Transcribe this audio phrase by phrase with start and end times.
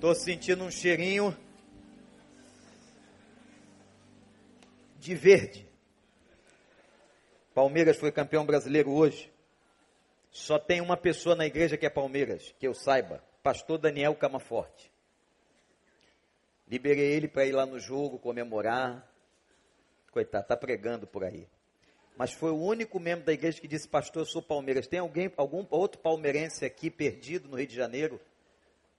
[0.00, 1.36] Tô sentindo um cheirinho
[5.00, 5.68] de verde.
[7.52, 9.28] Palmeiras foi campeão brasileiro hoje.
[10.30, 14.88] Só tem uma pessoa na igreja que é Palmeiras, que eu saiba, pastor Daniel Camaforte.
[16.68, 19.04] Liberei ele para ir lá no jogo comemorar.
[20.12, 21.48] Coitado, tá pregando por aí.
[22.16, 24.86] Mas foi o único membro da igreja que disse, pastor, eu sou Palmeiras.
[24.86, 28.20] Tem alguém, algum outro palmeirense aqui perdido no Rio de Janeiro,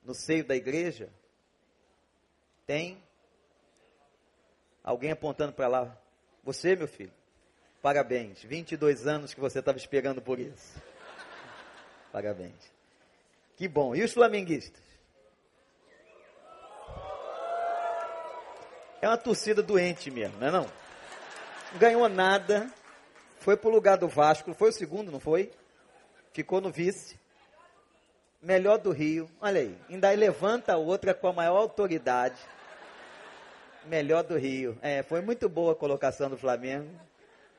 [0.10, 1.08] no seio da igreja?
[2.66, 2.98] Tem?
[4.84, 5.98] Alguém apontando para lá?
[6.44, 7.14] Você, meu filho?
[7.80, 8.42] Parabéns.
[8.42, 10.82] 22 anos que você estava esperando por isso.
[12.12, 12.74] Parabéns.
[13.56, 13.96] Que bom.
[13.96, 14.82] E os flamenguistas?
[19.04, 20.64] É uma torcida doente mesmo, não é não?
[21.72, 22.68] Não ganhou nada,
[23.38, 25.52] foi para o lugar do Vasco, foi o segundo, não foi?
[26.34, 27.16] Ficou no vice.
[28.42, 29.30] Melhor do Rio.
[29.42, 32.40] Olha aí, ainda levanta outra com a maior autoridade.
[33.86, 34.78] Melhor do Rio.
[34.82, 36.90] É, foi muito boa a colocação do Flamengo.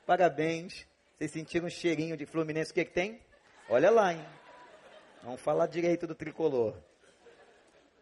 [0.07, 0.87] Parabéns.
[1.15, 2.71] Vocês sentiram um cheirinho de Fluminense.
[2.71, 3.21] O que, que tem?
[3.69, 4.25] Olha lá, hein?
[5.23, 6.75] Vamos falar direito do tricolor.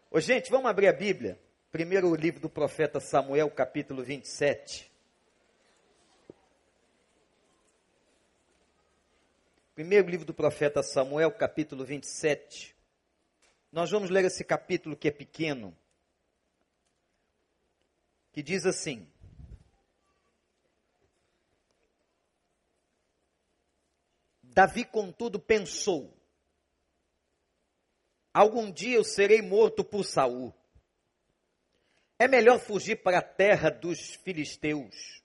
[0.09, 1.37] Ô, gente, vamos abrir a Bíblia.
[1.71, 4.88] Primeiro o livro do profeta Samuel, capítulo 27.
[9.79, 12.75] Primeiro livro do profeta Samuel, capítulo 27.
[13.71, 15.73] Nós vamos ler esse capítulo que é pequeno,
[18.33, 19.09] que diz assim:
[24.43, 26.13] Davi, contudo, pensou:
[28.33, 30.53] Algum dia eu serei morto por Saul.
[32.19, 35.23] É melhor fugir para a terra dos filisteus.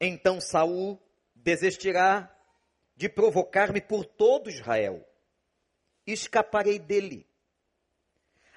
[0.00, 1.00] Então Saul
[1.36, 2.33] desistirá
[2.96, 5.06] de provocar-me por todo Israel.
[6.06, 7.26] Escaparei dele.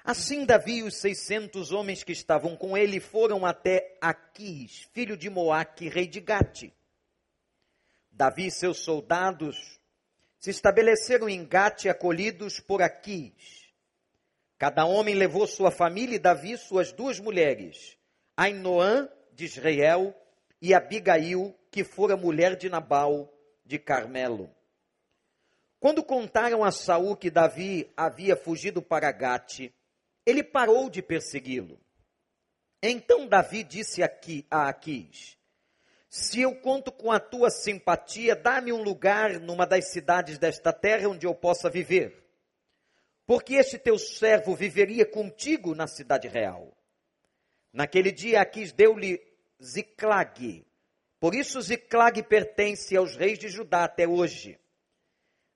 [0.04, 5.28] Assim Davi e os seiscentos homens que estavam com ele foram até Aquis, filho de
[5.28, 6.72] Moaque, rei de Gate.
[8.10, 9.78] Davi e seus soldados
[10.38, 13.68] se estabeleceram em Gate, acolhidos por Aquis.
[14.56, 17.96] Cada homem levou sua família e Davi suas duas mulheres,
[18.36, 20.14] Ainoã de Israel
[20.60, 23.32] e Abigail, que fora mulher de Nabal
[23.68, 24.50] de Carmelo.
[25.78, 29.70] Quando contaram a Saul que Davi havia fugido para Gate,
[30.24, 31.78] ele parou de persegui-lo.
[32.82, 35.36] Então Davi disse aqui a Aquis:
[36.08, 41.06] Se eu conto com a tua simpatia, dá-me um lugar numa das cidades desta terra
[41.06, 42.26] onde eu possa viver.
[43.26, 46.74] Porque este teu servo viveria contigo na cidade real.
[47.70, 49.20] Naquele dia Aquis deu-lhe
[49.62, 50.64] Ziclag,
[51.20, 54.58] por isso Ziclag pertence aos reis de Judá até hoje.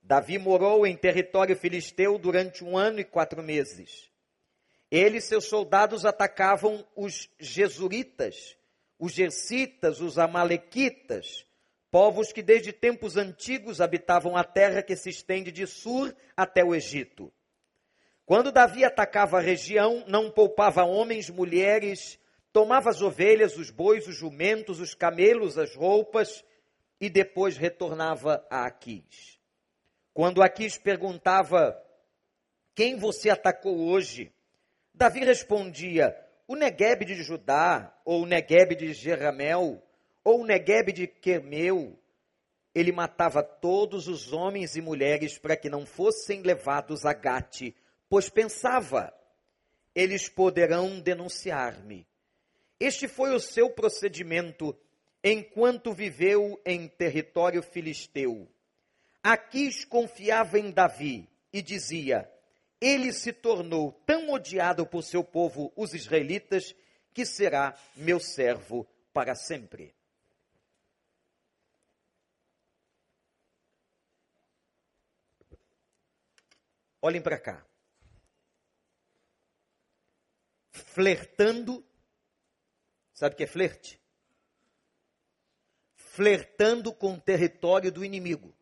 [0.02, 4.10] Davi morou em território filisteu durante um ano e quatro meses.
[4.90, 8.56] Ele e seus soldados atacavam os Jesuritas,
[8.98, 11.46] os Gersitas, os Amalequitas,
[11.90, 16.74] povos que desde tempos antigos habitavam a terra que se estende de Sur até o
[16.74, 17.32] Egito.
[18.26, 22.18] Quando Davi atacava a região, não poupava homens, mulheres
[22.52, 26.44] tomava as ovelhas, os bois, os jumentos, os camelos, as roupas
[27.00, 29.40] e depois retornava a Aquis.
[30.12, 31.76] Quando Aquis perguntava:
[32.74, 34.32] Quem você atacou hoje?
[34.94, 36.14] Davi respondia:
[36.46, 39.82] O Negueb de Judá, ou o Negueb de Jeramel,
[40.22, 41.98] ou o Negueb de Quermeu.
[42.74, 47.74] Ele matava todos os homens e mulheres para que não fossem levados a Gate,
[48.08, 49.12] pois pensava:
[49.94, 52.06] eles poderão denunciar-me.
[52.82, 54.76] Este foi o seu procedimento
[55.22, 58.52] enquanto viveu em território filisteu.
[59.22, 62.28] Aquis confiava em Davi e dizia:
[62.80, 66.74] Ele se tornou tão odiado por seu povo, os israelitas,
[67.14, 69.94] que será meu servo para sempre.
[77.00, 77.64] Olhem para cá.
[80.72, 81.91] Flertando
[83.12, 84.00] Sabe o que é flerte?
[85.96, 88.54] Flertando com o território do inimigo.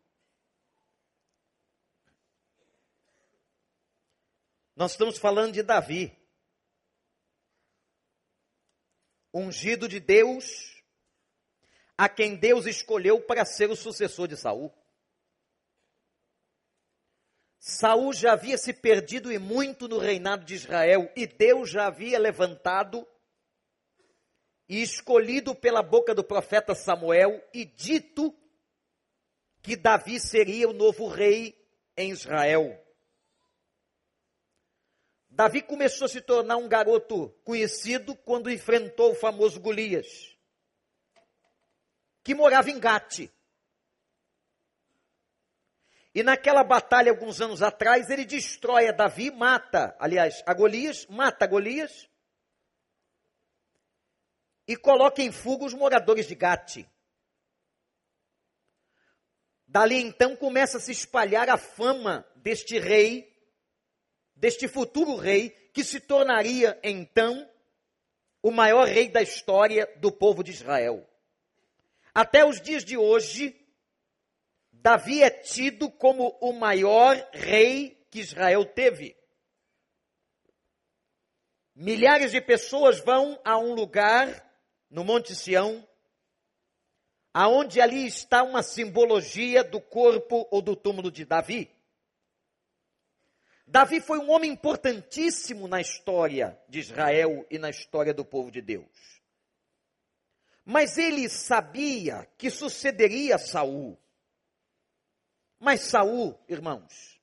[4.74, 6.16] Nós estamos falando de Davi,
[9.32, 10.82] ungido de Deus,
[11.98, 14.72] a quem Deus escolheu para ser o sucessor de Saul.
[17.58, 22.18] Saul já havia se perdido e muito no reinado de Israel, e Deus já havia
[22.18, 23.06] levantado
[24.70, 28.32] e escolhido pela boca do profeta Samuel e dito
[29.60, 31.60] que Davi seria o novo rei
[31.96, 32.80] em Israel.
[35.28, 40.36] Davi começou a se tornar um garoto conhecido quando enfrentou o famoso Golias,
[42.22, 43.28] que morava em Gate.
[46.14, 51.44] E naquela batalha, alguns anos atrás, ele destrói a Davi, mata, aliás, a Golias, mata
[51.44, 52.09] a Golias,
[54.70, 56.86] e coloca em fuga os moradores de Gate.
[59.66, 63.36] Dali então começa a se espalhar a fama deste rei,
[64.32, 67.50] deste futuro rei, que se tornaria então
[68.40, 71.04] o maior rei da história do povo de Israel.
[72.14, 73.60] Até os dias de hoje,
[74.70, 79.16] Davi é tido como o maior rei que Israel teve.
[81.74, 84.48] Milhares de pessoas vão a um lugar
[84.90, 85.86] no Monte Sião
[87.32, 91.70] aonde ali está uma simbologia do corpo ou do túmulo de Davi.
[93.66, 98.60] Davi foi um homem importantíssimo na história de Israel e na história do povo de
[98.60, 99.22] Deus.
[100.64, 103.96] Mas ele sabia que sucederia Saul.
[105.58, 107.20] Mas Saul, irmãos,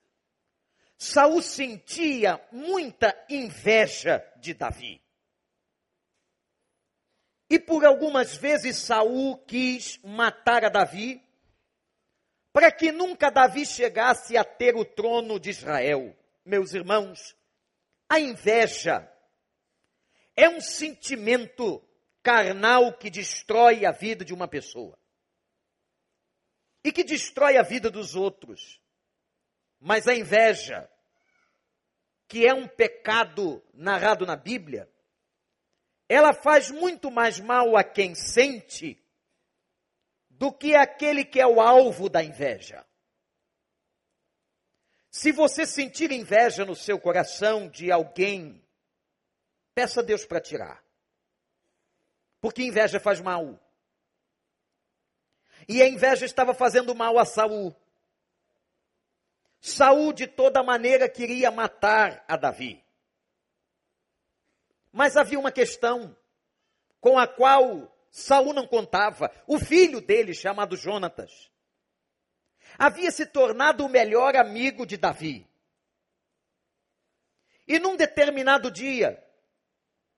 [0.97, 5.01] Saul sentia muita inveja de Davi.
[7.49, 11.23] E por algumas vezes Saul quis matar a Davi,
[12.51, 16.15] para que nunca Davi chegasse a ter o trono de Israel.
[16.43, 17.35] Meus irmãos,
[18.09, 19.09] a inveja
[20.35, 21.83] é um sentimento
[22.21, 24.97] carnal que destrói a vida de uma pessoa
[26.83, 28.81] e que destrói a vida dos outros.
[29.79, 30.89] Mas a inveja,
[32.27, 34.89] que é um pecado narrado na Bíblia,
[36.09, 38.97] ela faz muito mais mal a quem sente
[40.29, 42.85] do que aquele que é o alvo da inveja.
[45.09, 48.63] Se você sentir inveja no seu coração de alguém,
[49.73, 50.83] peça a Deus para tirar.
[52.39, 53.59] Porque inveja faz mal.
[55.67, 57.75] E a inveja estava fazendo mal a Saul.
[59.59, 62.86] Saul de toda maneira queria matar a Davi.
[64.91, 66.15] Mas havia uma questão
[66.99, 69.31] com a qual Saul não contava.
[69.45, 71.51] O filho dele, chamado Jonatas,
[72.77, 75.47] havia se tornado o melhor amigo de Davi.
[77.67, 79.23] E num determinado dia,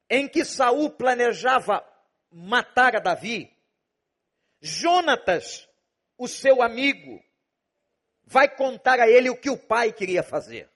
[0.10, 1.83] em que Saul planejava
[2.31, 3.51] matar a Davi,
[4.62, 5.68] Jonatas,
[6.18, 7.24] o seu amigo,
[8.24, 10.69] vai contar a ele o que o pai queria fazer.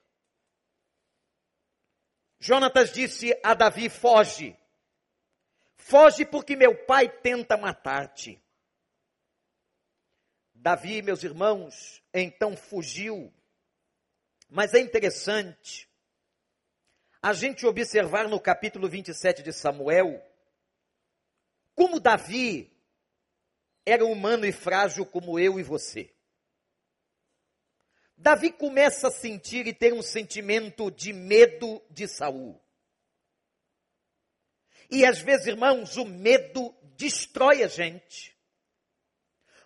[2.44, 4.54] Jonatas disse a Davi: Foge.
[5.78, 8.38] Foge porque meu pai tenta matar-te.
[10.54, 13.34] Davi, meus irmãos, então fugiu.
[14.50, 15.90] Mas é interessante
[17.22, 20.22] a gente observar no capítulo 27 de Samuel
[21.74, 22.70] como Davi
[23.86, 26.13] era humano e frágil como eu e você.
[28.18, 32.62] Davi começa a sentir e ter um sentimento de medo de Saul.
[34.90, 38.38] E às vezes, irmãos, o medo destrói a gente.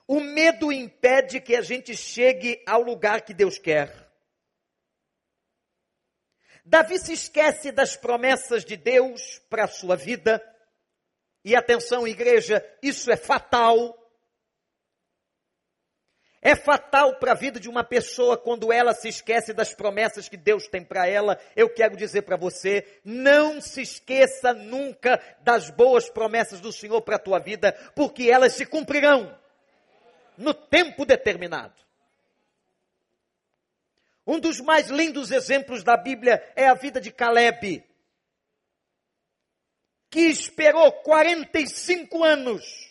[0.08, 4.08] O medo impede que a gente chegue ao lugar que Deus quer.
[6.64, 10.42] Davi se esquece das promessas de Deus para a sua vida.
[11.44, 13.98] E atenção, igreja, isso é fatal
[16.48, 20.38] é fatal para a vida de uma pessoa quando ela se esquece das promessas que
[20.38, 21.38] Deus tem para ela.
[21.58, 27.18] Eu quero dizer para você, não se esqueça nunca das boas promessas do Senhor para
[27.18, 29.38] a tua vida, porque elas se cumprirão
[30.38, 31.76] no tempo determinado.
[34.26, 37.84] Um dos mais lindos exemplos da Bíblia é a vida de Caleb,
[40.10, 42.87] que esperou 45 anos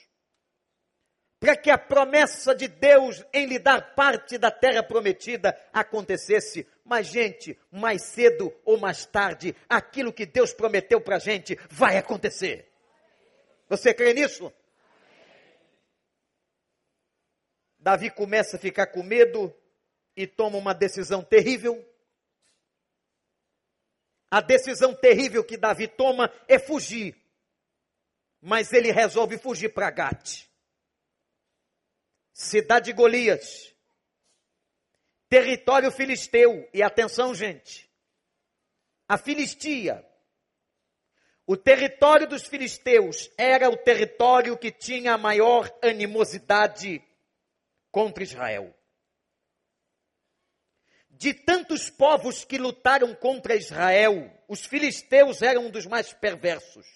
[1.46, 6.66] para que a promessa de Deus em lhe dar parte da terra prometida acontecesse.
[6.84, 11.98] Mas, gente, mais cedo ou mais tarde, aquilo que Deus prometeu para a gente vai
[11.98, 12.68] acontecer.
[13.68, 14.52] Você crê nisso?
[17.78, 19.54] Davi começa a ficar com medo
[20.16, 21.80] e toma uma decisão terrível.
[24.28, 27.16] A decisão terrível que Davi toma é fugir.
[28.42, 30.45] Mas ele resolve fugir para Gate
[32.36, 33.74] cidade de Golias,
[35.26, 37.90] território filisteu, e atenção, gente,
[39.08, 40.06] a Filistia,
[41.46, 47.02] o território dos filisteus era o território que tinha a maior animosidade
[47.90, 48.74] contra Israel.
[51.08, 56.86] de tantos povos que lutaram contra Israel, os filisteus eram um dos mais perversos.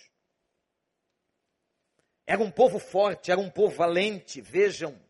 [2.27, 4.43] Era um povo forte, era um povo valente.
[4.43, 5.01] Vejam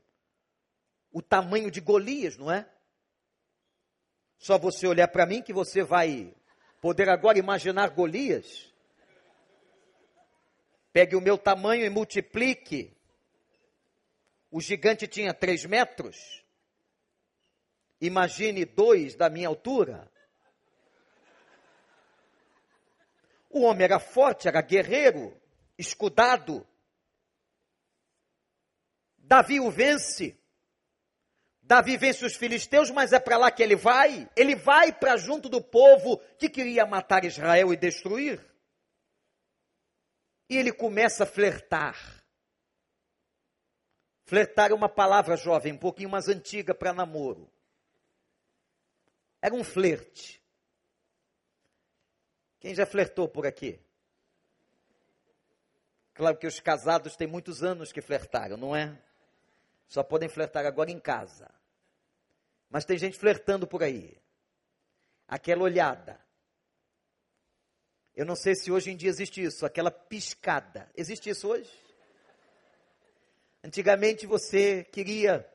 [1.13, 2.69] o tamanho de Golias, não é?
[4.39, 6.35] Só você olhar para mim que você vai
[6.81, 8.73] poder agora imaginar Golias.
[10.93, 12.97] Pegue o meu tamanho e multiplique.
[14.51, 16.45] O gigante tinha três metros.
[18.01, 20.11] Imagine dois da minha altura.
[23.51, 25.39] O homem era forte, era guerreiro,
[25.77, 26.67] escudado.
[29.19, 30.40] Davi o vence.
[31.71, 34.29] Davi vence os filisteus, mas é para lá que ele vai.
[34.35, 38.45] Ele vai para junto do povo que queria matar Israel e destruir.
[40.49, 41.97] E ele começa a flertar.
[44.25, 47.49] Flertar é uma palavra jovem, um pouquinho mais antiga para namoro.
[49.41, 50.43] Era um flerte.
[52.59, 53.79] Quem já flertou por aqui?
[56.15, 59.01] Claro que os casados têm muitos anos que flertaram, não é?
[59.87, 61.60] Só podem flertar agora em casa.
[62.71, 64.17] Mas tem gente flertando por aí.
[65.27, 66.19] Aquela olhada.
[68.15, 70.89] Eu não sei se hoje em dia existe isso, aquela piscada.
[70.97, 71.71] Existe isso hoje?
[73.63, 75.47] Antigamente você queria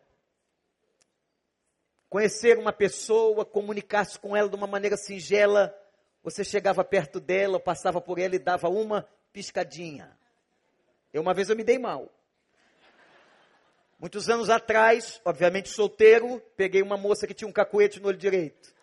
[2.10, 5.76] conhecer uma pessoa, comunicar-se com ela de uma maneira singela,
[6.24, 10.18] você chegava perto dela, passava por ela e dava uma piscadinha.
[11.12, 12.15] Eu uma vez eu me dei mal.
[13.98, 18.74] Muitos anos atrás, obviamente solteiro, peguei uma moça que tinha um cacuete no olho direito.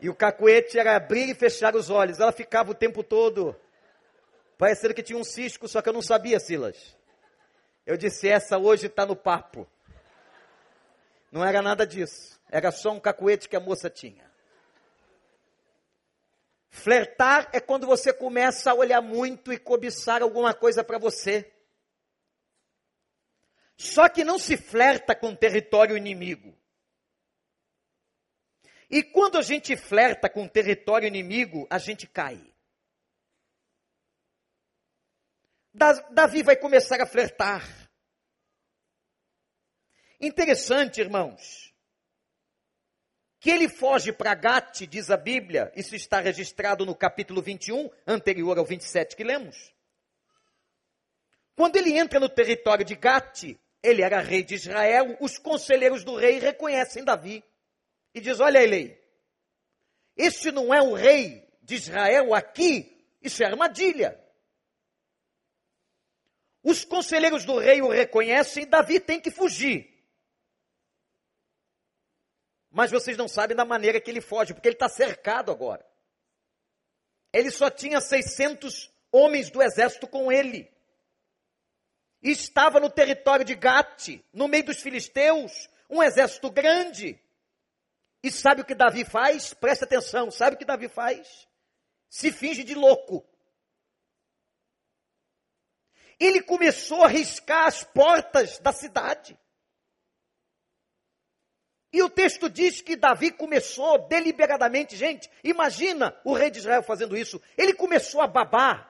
[0.00, 2.18] E o cacuete era abrir e fechar os olhos.
[2.20, 3.54] Ela ficava o tempo todo
[4.56, 6.96] parecendo que tinha um cisco, só que eu não sabia, Silas.
[7.84, 9.68] Eu disse: essa hoje está no papo.
[11.30, 12.40] Não era nada disso.
[12.50, 14.28] Era só um cacuete que a moça tinha.
[16.70, 21.52] Flertar é quando você começa a olhar muito e cobiçar alguma coisa para você.
[23.80, 26.54] Só que não se flerta com território inimigo.
[28.90, 32.38] E quando a gente flerta com território inimigo, a gente cai.
[35.72, 37.66] Davi vai começar a flertar.
[40.20, 41.74] Interessante, irmãos,
[43.38, 48.58] que ele foge para Gate, diz a Bíblia, isso está registrado no capítulo 21, anterior
[48.58, 49.74] ao 27 que lemos.
[51.56, 56.14] Quando ele entra no território de Gate, ele era rei de Israel, os conselheiros do
[56.14, 57.42] rei reconhecem Davi
[58.14, 59.00] e diz: Olha, Elei,
[60.16, 64.18] este não é o rei de Israel aqui, isso é armadilha.
[66.62, 69.88] Os conselheiros do rei o reconhecem Davi tem que fugir.
[72.70, 75.84] Mas vocês não sabem da maneira que ele foge, porque ele está cercado agora.
[77.32, 80.70] Ele só tinha 600 homens do exército com ele.
[82.22, 87.18] Estava no território de Gate, no meio dos filisteus, um exército grande.
[88.22, 89.54] E sabe o que Davi faz?
[89.54, 91.48] Presta atenção, sabe o que Davi faz?
[92.08, 93.26] Se finge de louco.
[96.18, 99.38] Ele começou a riscar as portas da cidade.
[101.92, 107.16] E o texto diz que Davi começou deliberadamente, gente, imagina o rei de Israel fazendo
[107.16, 107.40] isso.
[107.56, 108.89] Ele começou a babar.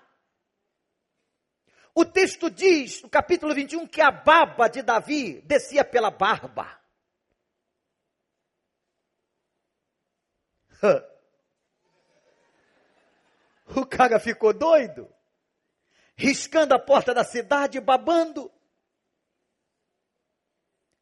[2.00, 6.80] O texto diz, no capítulo 21, que a baba de Davi descia pela barba.
[13.76, 15.08] O cara ficou doido,
[16.16, 18.50] riscando a porta da cidade, babando.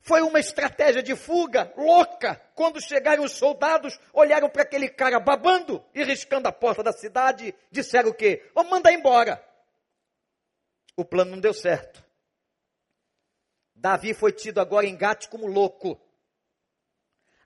[0.00, 2.34] Foi uma estratégia de fuga louca.
[2.54, 7.54] Quando chegaram os soldados, olharam para aquele cara babando e riscando a porta da cidade,
[7.70, 8.50] disseram o quê?
[8.54, 9.47] Vamos mandar embora.
[10.98, 12.04] O plano não deu certo.
[13.72, 15.96] Davi foi tido agora em Gate como louco.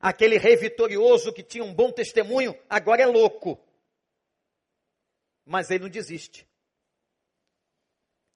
[0.01, 3.63] Aquele rei vitorioso que tinha um bom testemunho, agora é louco.
[5.45, 6.49] Mas ele não desiste.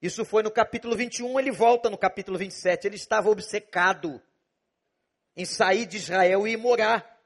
[0.03, 2.87] Isso foi no capítulo 21, ele volta no capítulo 27.
[2.87, 4.21] Ele estava obcecado
[5.35, 7.19] em sair de Israel e morar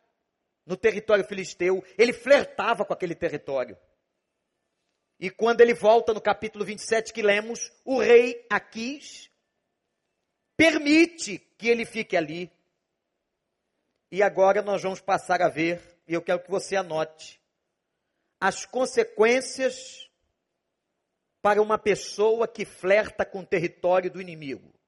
[0.65, 1.85] no território filisteu.
[1.99, 3.77] Ele flertava com aquele território.
[5.21, 9.31] E quando ele volta no capítulo 27 que lemos, o rei Aquis
[10.57, 12.51] permite que ele fique ali.
[14.11, 17.41] E agora nós vamos passar a ver, e eu quero que você anote,
[18.41, 20.11] as consequências
[21.41, 24.81] para uma pessoa que flerta com o território do inimigo.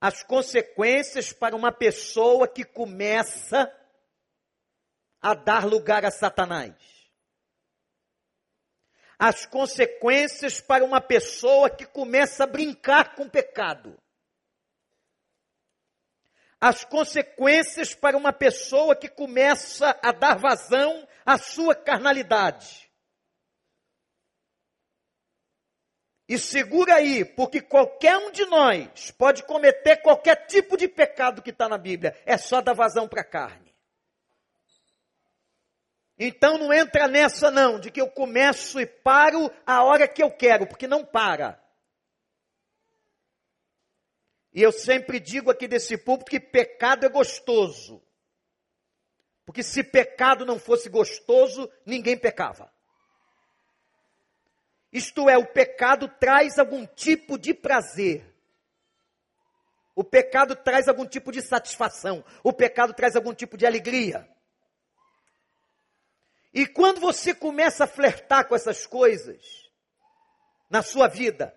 [0.00, 3.72] as consequências para uma pessoa que começa
[5.20, 6.74] a dar lugar a Satanás.
[9.18, 13.96] As consequências para uma pessoa que começa a brincar com o pecado.
[16.60, 22.88] As consequências para uma pessoa que começa a dar vazão à sua carnalidade.
[26.28, 31.50] E segura aí, porque qualquer um de nós pode cometer qualquer tipo de pecado que
[31.50, 32.20] está na Bíblia.
[32.26, 33.67] É só dar vazão para a carne.
[36.18, 40.30] Então não entra nessa não, de que eu começo e paro a hora que eu
[40.30, 41.62] quero, porque não para.
[44.52, 48.02] E eu sempre digo aqui desse público que pecado é gostoso.
[49.46, 52.70] Porque se pecado não fosse gostoso, ninguém pecava.
[54.92, 58.26] Isto é, o pecado traz algum tipo de prazer.
[59.94, 62.24] O pecado traz algum tipo de satisfação.
[62.42, 64.28] O pecado traz algum tipo de alegria.
[66.52, 69.70] E quando você começa a flertar com essas coisas
[70.70, 71.54] na sua vida,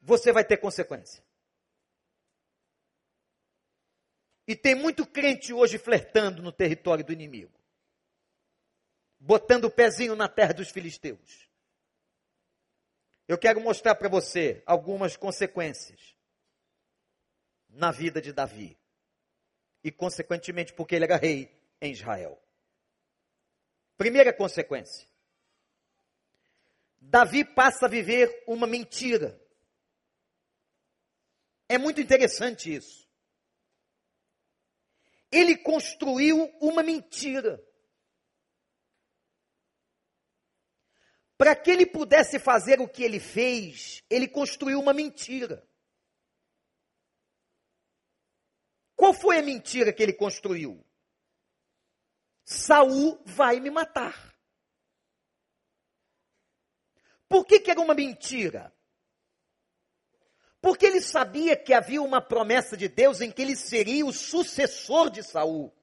[0.00, 1.24] você vai ter consequência.
[4.46, 7.62] E tem muito crente hoje flertando no território do inimigo
[9.22, 11.48] botando o pezinho na terra dos filisteus.
[13.28, 16.16] Eu quero mostrar para você algumas consequências
[17.68, 18.76] na vida de Davi.
[19.84, 22.40] E, consequentemente, porque ele era rei em Israel.
[23.96, 25.06] Primeira consequência:
[27.00, 29.40] Davi passa a viver uma mentira.
[31.68, 33.08] É muito interessante isso.
[35.30, 37.62] Ele construiu uma mentira.
[41.36, 45.66] Para que ele pudesse fazer o que ele fez, ele construiu uma mentira.
[48.94, 50.86] Qual foi a mentira que ele construiu?
[52.52, 54.32] Saul vai me matar.
[57.28, 58.72] Por que, que era uma mentira?
[60.60, 65.10] Porque ele sabia que havia uma promessa de Deus em que ele seria o sucessor
[65.10, 65.74] de Saul.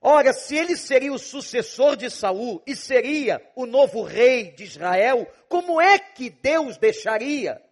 [0.00, 5.26] Ora, se ele seria o sucessor de Saul e seria o novo rei de Israel,
[5.48, 7.62] como é que Deus deixaria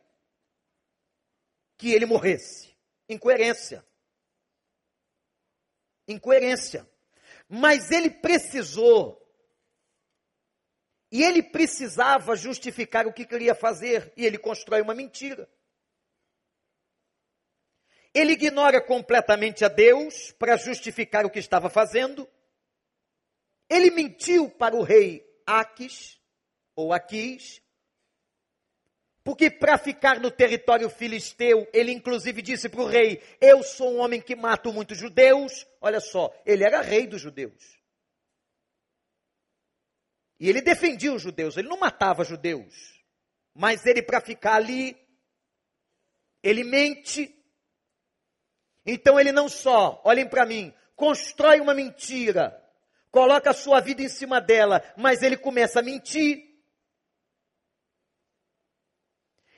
[1.76, 2.74] que ele morresse?
[3.08, 3.84] Incoerência.
[6.08, 6.88] Incoerência.
[7.48, 9.22] Mas ele precisou.
[11.11, 14.12] E ele precisava justificar o que queria fazer.
[14.16, 15.48] E ele constrói uma mentira.
[18.12, 22.28] Ele ignora completamente a Deus para justificar o que estava fazendo.
[23.68, 26.18] Ele mentiu para o rei Aquis,
[26.74, 27.62] ou Aquis,
[29.26, 33.98] porque para ficar no território filisteu, ele inclusive disse para o rei: Eu sou um
[33.98, 35.66] homem que mato muitos judeus.
[35.80, 37.76] Olha só, ele era rei dos judeus.
[40.40, 43.04] E ele defendia os judeus, ele não matava judeus.
[43.52, 44.96] Mas ele, para ficar ali,
[46.42, 47.36] ele mente
[48.86, 52.56] então ele não só, olhem para mim, constrói uma mentira,
[53.10, 56.45] coloca a sua vida em cima dela, mas ele começa a mentir.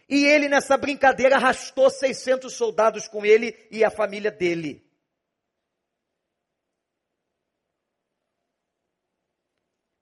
[0.08, 4.88] E ele, nessa brincadeira, arrastou 600 soldados com ele e a família dele.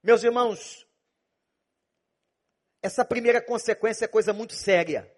[0.03, 0.87] Meus irmãos,
[2.81, 5.13] essa primeira consequência é coisa muito séria.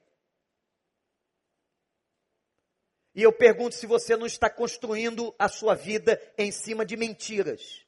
[3.15, 7.87] E eu pergunto se você não está construindo a sua vida em cima de mentiras.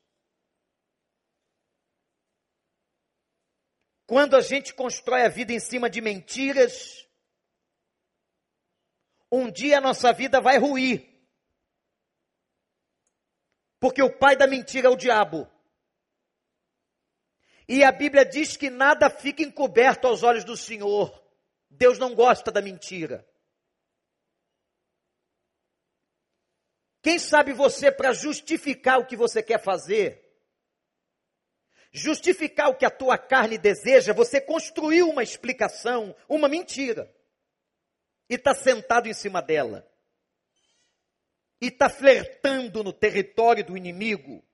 [4.11, 7.09] Quando a gente constrói a vida em cima de mentiras,
[9.31, 11.09] um dia a nossa vida vai ruir.
[13.79, 15.49] Porque o pai da mentira é o diabo.
[17.69, 21.17] E a Bíblia diz que nada fica encoberto aos olhos do Senhor.
[21.71, 23.25] Deus não gosta da mentira.
[27.01, 30.30] Quem sabe você, para justificar o que você quer fazer,
[31.93, 37.13] justificar o que a tua carne deseja, você construiu uma explicação, uma mentira,
[38.29, 39.87] e está sentado em cima dela,
[41.61, 44.45] e está flertando no território do inimigo,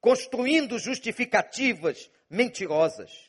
[0.00, 3.28] construindo justificativas mentirosas.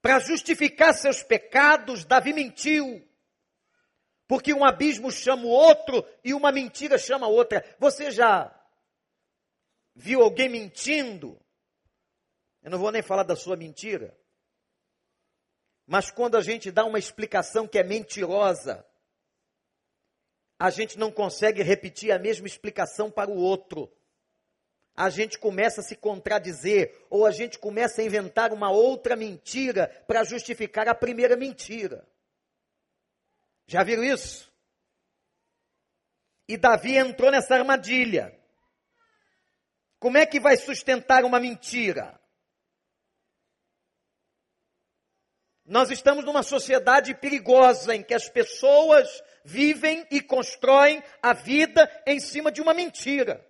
[0.00, 3.04] Para justificar seus pecados, Davi mentiu.
[4.28, 7.64] Porque um abismo chama o outro e uma mentira chama a outra.
[7.78, 8.54] Você já
[9.98, 11.38] viu alguém mentindo?
[12.62, 14.16] Eu não vou nem falar da sua mentira.
[15.86, 18.86] Mas quando a gente dá uma explicação que é mentirosa,
[20.58, 23.92] a gente não consegue repetir a mesma explicação para o outro.
[24.94, 29.88] A gente começa a se contradizer, ou a gente começa a inventar uma outra mentira
[30.06, 32.06] para justificar a primeira mentira.
[33.66, 34.52] Já viram isso?
[36.48, 38.37] E Davi entrou nessa armadilha.
[39.98, 42.18] Como é que vai sustentar uma mentira?
[45.64, 49.06] Nós estamos numa sociedade perigosa em que as pessoas
[49.44, 53.46] vivem e constroem a vida em cima de uma mentira.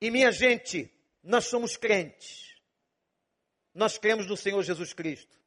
[0.00, 0.90] E minha gente,
[1.22, 2.56] nós somos crentes.
[3.74, 5.38] Nós cremos no Senhor Jesus Cristo.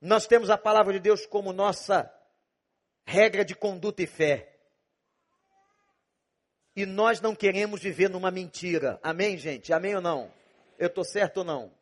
[0.00, 2.10] Nós temos a palavra de Deus como nossa
[3.04, 4.51] regra de conduta e fé.
[6.74, 8.98] E nós não queremos viver numa mentira.
[9.02, 9.72] Amém, gente?
[9.72, 10.32] Amém ou não?
[10.78, 11.72] Eu estou certo ou não?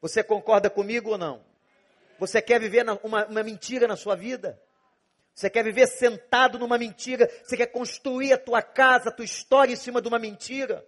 [0.00, 1.44] Você concorda comigo ou não?
[2.18, 4.60] Você quer viver uma, uma mentira na sua vida?
[5.34, 7.30] Você quer viver sentado numa mentira?
[7.44, 10.84] Você quer construir a tua casa, a tua história em cima de uma mentira?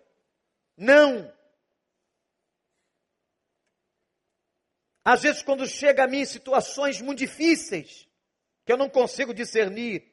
[0.77, 1.33] Não!
[5.05, 8.09] Às vezes, quando chega a mim situações muito difíceis,
[8.65, 10.10] que eu não consigo discernir,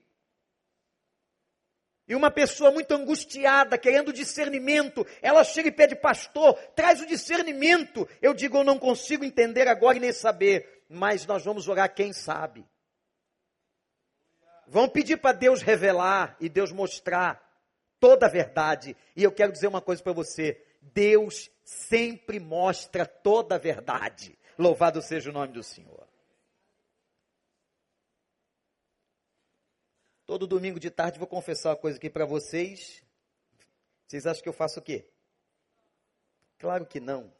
[2.07, 8.07] e uma pessoa muito angustiada, querendo discernimento, ela chega e pede, pastor, traz o discernimento.
[8.21, 12.13] Eu digo, eu não consigo entender agora e nem saber, mas nós vamos orar, quem
[12.13, 12.65] sabe.
[14.65, 17.41] Vão pedir para Deus revelar e Deus mostrar
[17.99, 18.95] toda a verdade.
[19.15, 24.37] E eu quero dizer uma coisa para você: Deus sempre mostra toda a verdade.
[24.57, 25.96] Louvado seja o nome do Senhor.
[30.27, 33.01] Todo domingo de tarde vou confessar uma coisa aqui para vocês.
[34.05, 35.09] Vocês acham que eu faço o quê?
[36.59, 37.33] Claro que não.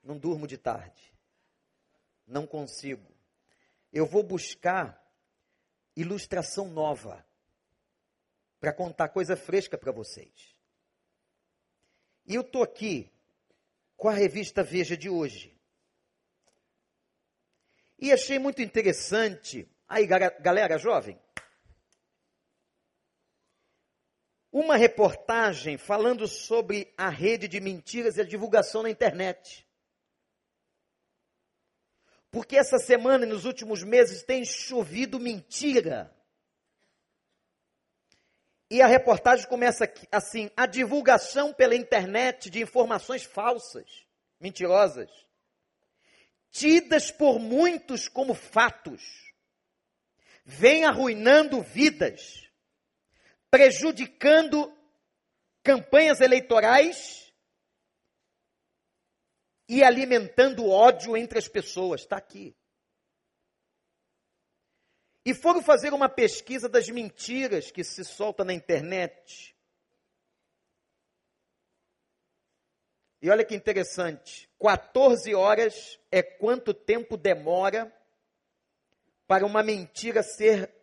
[0.00, 1.12] Não durmo de tarde.
[2.24, 3.12] Não consigo.
[3.92, 5.04] Eu vou buscar
[5.96, 7.26] ilustração nova
[8.60, 10.56] para contar coisa fresca para vocês.
[12.24, 13.12] E eu estou aqui
[13.96, 15.60] com a revista Veja de hoje.
[17.98, 19.68] E achei muito interessante.
[19.88, 21.20] Aí, galera jovem,
[24.54, 29.66] uma reportagem falando sobre a rede de mentiras e a divulgação na internet.
[32.30, 36.16] Porque essa semana e nos últimos meses tem chovido mentira.
[38.70, 44.06] E a reportagem começa assim: a divulgação pela internet de informações falsas,
[44.38, 45.10] mentirosas,
[46.52, 49.02] tidas por muitos como fatos,
[50.44, 52.43] vem arruinando vidas
[53.54, 54.76] prejudicando
[55.62, 57.32] campanhas eleitorais
[59.68, 62.00] e alimentando ódio entre as pessoas.
[62.00, 62.52] Está aqui.
[65.24, 69.56] E foram fazer uma pesquisa das mentiras que se solta na internet.
[73.22, 77.96] E olha que interessante: 14 horas é quanto tempo demora
[79.28, 80.74] para uma mentira ser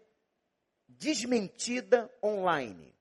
[1.02, 2.96] desmentida online.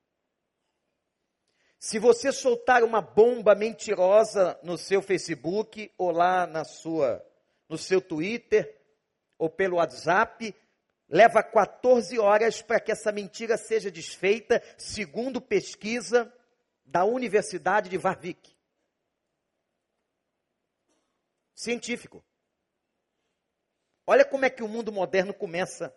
[1.79, 7.23] Se você soltar uma bomba mentirosa no seu Facebook ou lá na sua
[7.69, 8.75] no seu Twitter
[9.39, 10.55] ou pelo WhatsApp,
[11.09, 16.33] leva 14 horas para que essa mentira seja desfeita, segundo pesquisa
[16.85, 18.57] da Universidade de Warwick.
[21.55, 22.25] Científico.
[24.07, 25.95] Olha como é que o mundo moderno começa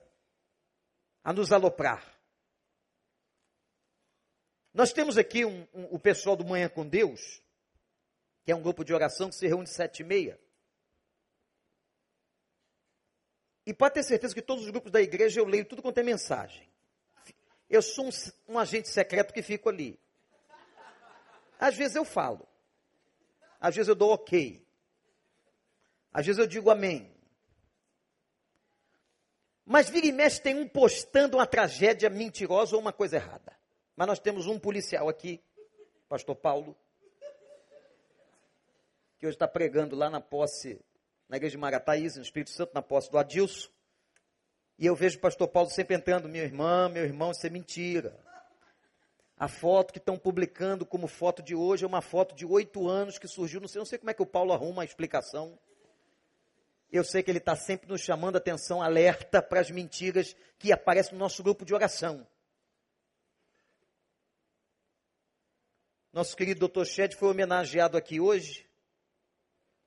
[1.23, 2.03] a nos aloprar.
[4.73, 7.41] Nós temos aqui um, um, o pessoal do Manhã com Deus,
[8.43, 10.39] que é um grupo de oração que se reúne sete e meia.
[13.65, 16.03] E pode ter certeza que todos os grupos da igreja eu leio tudo quanto é
[16.03, 16.67] mensagem.
[17.69, 18.09] Eu sou um,
[18.49, 19.97] um agente secreto que fico ali.
[21.59, 22.45] Às vezes eu falo.
[23.61, 24.67] Às vezes eu dou ok.
[26.11, 27.12] Às vezes eu digo amém.
[29.65, 33.53] Mas vira e mexe tem um postando uma tragédia mentirosa ou uma coisa errada.
[33.95, 35.41] Mas nós temos um policial aqui,
[36.09, 36.75] pastor Paulo,
[39.17, 40.79] que hoje está pregando lá na posse,
[41.29, 43.69] na igreja de Marataízes, no Espírito Santo, na posse do Adilson.
[44.77, 48.19] E eu vejo o pastor Paulo sempre entrando, minha irmã, meu irmão, isso é mentira.
[49.37, 53.17] A foto que estão publicando como foto de hoje é uma foto de oito anos
[53.17, 55.57] que surgiu, não sei, não sei como é que o Paulo arruma a explicação.
[56.93, 60.71] Eu sei que ele está sempre nos chamando a atenção, alerta para as mentiras que
[60.71, 62.27] aparecem no nosso grupo de oração.
[66.11, 68.69] Nosso querido doutor Shed foi homenageado aqui hoje.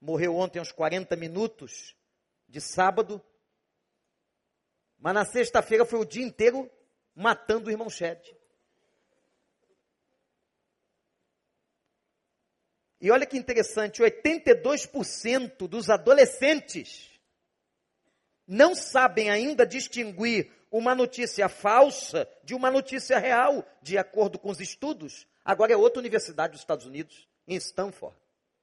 [0.00, 1.94] morreu ontem aos 40 minutos
[2.48, 3.24] de sábado.
[4.98, 6.68] Mas na sexta-feira foi o dia inteiro
[7.14, 8.36] matando o irmão Shed.
[13.00, 17.10] E olha que interessante, 82% dos adolescentes
[18.46, 24.60] não sabem ainda distinguir uma notícia falsa de uma notícia real, de acordo com os
[24.60, 25.26] estudos.
[25.44, 28.16] Agora é outra universidade dos Estados Unidos, em Stanford.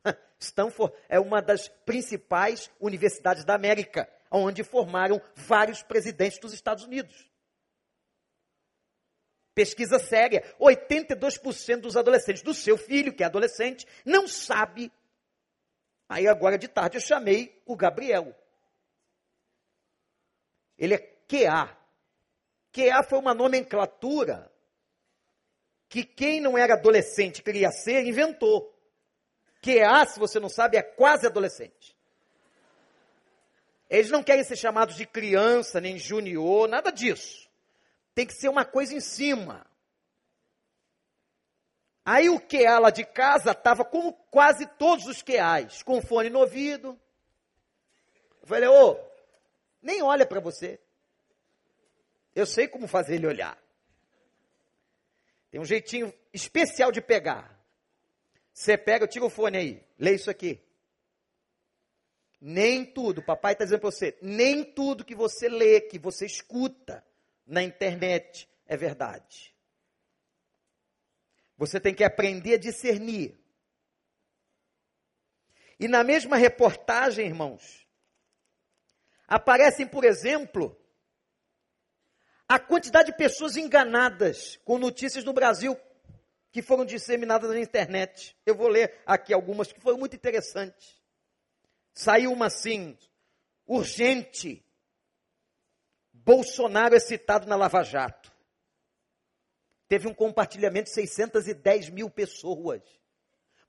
[0.40, 7.30] Stanford é uma das principais universidades da América, onde formaram vários presidentes dos Estados Unidos.
[9.54, 14.92] Pesquisa séria: 82% dos adolescentes do seu filho, que é adolescente, não sabe.
[16.10, 18.36] Aí agora de tarde eu chamei o Gabriel.
[20.78, 21.78] Ele é QA.
[22.72, 24.52] QA foi uma nomenclatura
[25.88, 28.74] que quem não era adolescente queria ser, inventou.
[29.62, 31.96] QA, se você não sabe, é quase adolescente.
[33.90, 37.48] Eles não querem ser chamados de criança, nem junior, nada disso.
[38.14, 39.66] Tem que ser uma coisa em cima.
[42.06, 46.40] Aí o QA lá de casa estava como quase todos os QAs, com fone no
[46.40, 47.00] ouvido.
[48.42, 49.00] Eu falei, ô,
[49.82, 50.80] nem olha para você.
[52.36, 53.58] Eu sei como fazer ele olhar.
[55.50, 57.58] Tem um jeitinho especial de pegar.
[58.54, 60.62] Você pega, tira o fone aí, lê isso aqui.
[62.42, 67.04] Nem tudo, papai está dizendo para você, nem tudo que você lê, que você escuta
[67.46, 69.54] na internet é verdade.
[71.58, 73.40] Você tem que aprender a discernir.
[75.80, 77.88] E na mesma reportagem, irmãos,
[79.28, 80.80] aparecem, por exemplo,
[82.48, 85.78] a quantidade de pessoas enganadas com notícias no Brasil
[86.52, 88.38] que foram disseminadas na internet.
[88.46, 91.02] Eu vou ler aqui algumas que foram muito interessantes.
[91.94, 92.98] Saiu uma assim,
[93.66, 94.63] urgente.
[96.26, 98.32] Bolsonaro é citado na Lava Jato.
[99.88, 102.82] Teve um compartilhamento de 610 mil pessoas.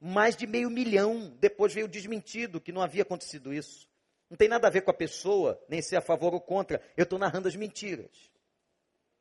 [0.00, 1.36] Mais de meio milhão.
[1.40, 3.88] Depois veio desmentido que não havia acontecido isso.
[4.30, 6.80] Não tem nada a ver com a pessoa, nem ser a favor ou contra.
[6.96, 8.30] Eu estou narrando as mentiras.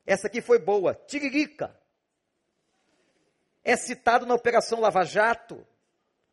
[0.05, 0.93] Essa aqui foi boa.
[0.93, 1.75] Tiririca.
[3.63, 5.65] É citado na Operação Lava Jato.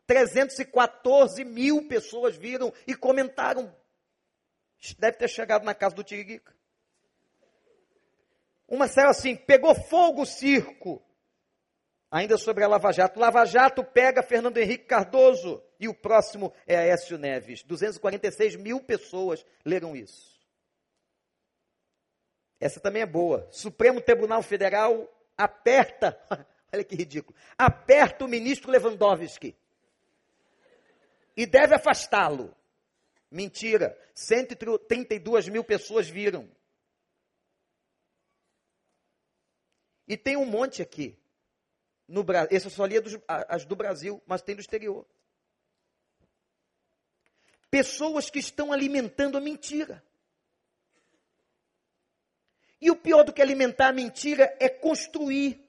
[0.05, 3.73] 314 mil pessoas viram e comentaram.
[4.99, 6.60] Deve ter chegado na casa do Tiririca.
[8.71, 11.03] Uma saiu assim: pegou fogo o circo.
[12.09, 13.19] Ainda sobre a Lava Jato.
[13.19, 15.61] Lava Jato pega Fernando Henrique Cardoso.
[15.77, 17.63] E o próximo é Aécio Neves.
[17.63, 20.39] 246 mil pessoas leram isso.
[22.61, 23.47] Essa também é boa.
[23.51, 26.17] Supremo Tribunal Federal aperta,
[26.71, 29.55] olha que ridículo, aperta o ministro Lewandowski
[31.35, 32.55] e deve afastá-lo.
[33.29, 33.97] Mentira.
[34.13, 36.47] 132 mil pessoas viram.
[40.11, 41.17] E tem um monte aqui.
[42.05, 42.49] No Brasil.
[42.51, 42.95] Esse eu só li
[43.47, 45.07] as do Brasil, mas tem do exterior.
[47.69, 50.03] Pessoas que estão alimentando a mentira.
[52.81, 55.65] E o pior do que alimentar a mentira é construir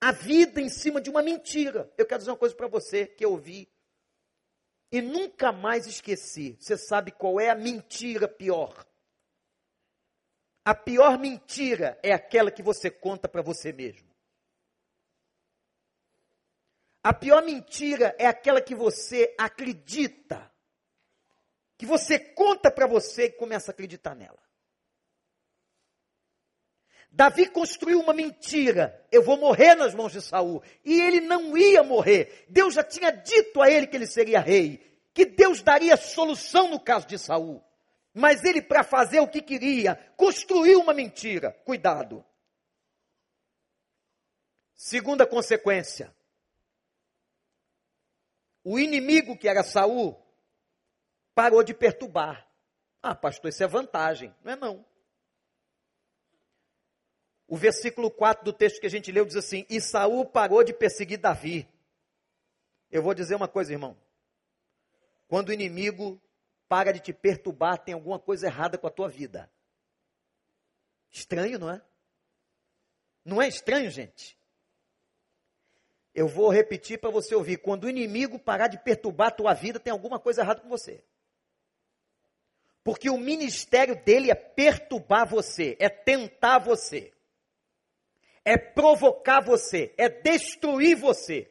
[0.00, 1.92] a vida em cima de uma mentira.
[1.98, 3.68] Eu quero dizer uma coisa para você que eu ouvi
[4.90, 6.56] e nunca mais esqueci.
[6.58, 8.86] Você sabe qual é a mentira pior?
[10.66, 14.10] A pior mentira é aquela que você conta para você mesmo.
[17.04, 20.52] A pior mentira é aquela que você acredita.
[21.78, 24.42] Que você conta para você e começa a acreditar nela.
[27.12, 29.06] Davi construiu uma mentira.
[29.12, 30.64] Eu vou morrer nas mãos de Saul.
[30.84, 32.44] E ele não ia morrer.
[32.48, 36.80] Deus já tinha dito a ele que ele seria rei, que Deus daria solução no
[36.80, 37.64] caso de Saul.
[38.18, 41.52] Mas ele, para fazer o que queria, construiu uma mentira.
[41.66, 42.24] Cuidado.
[44.74, 46.16] Segunda consequência.
[48.64, 50.18] O inimigo que era Saul
[51.34, 52.50] parou de perturbar.
[53.02, 54.34] Ah, pastor, isso é vantagem.
[54.42, 54.86] Não é não.
[57.46, 60.72] O versículo 4 do texto que a gente leu diz assim: E Saul parou de
[60.72, 61.68] perseguir Davi.
[62.90, 63.94] Eu vou dizer uma coisa, irmão.
[65.28, 66.18] Quando o inimigo
[66.68, 69.50] para de te perturbar, tem alguma coisa errada com a tua vida.
[71.10, 71.82] Estranho, não é?
[73.24, 74.38] Não é estranho, gente?
[76.14, 77.58] Eu vou repetir para você ouvir.
[77.58, 81.04] Quando o inimigo parar de perturbar a tua vida, tem alguma coisa errada com você.
[82.82, 87.12] Porque o ministério dele é perturbar você, é tentar você
[88.46, 91.50] é provocar você, é destruir você.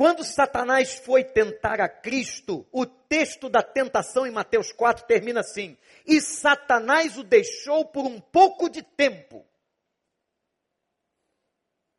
[0.00, 5.76] Quando Satanás foi tentar a Cristo, o texto da tentação em Mateus 4 termina assim:
[6.06, 9.46] E Satanás o deixou por um pouco de tempo.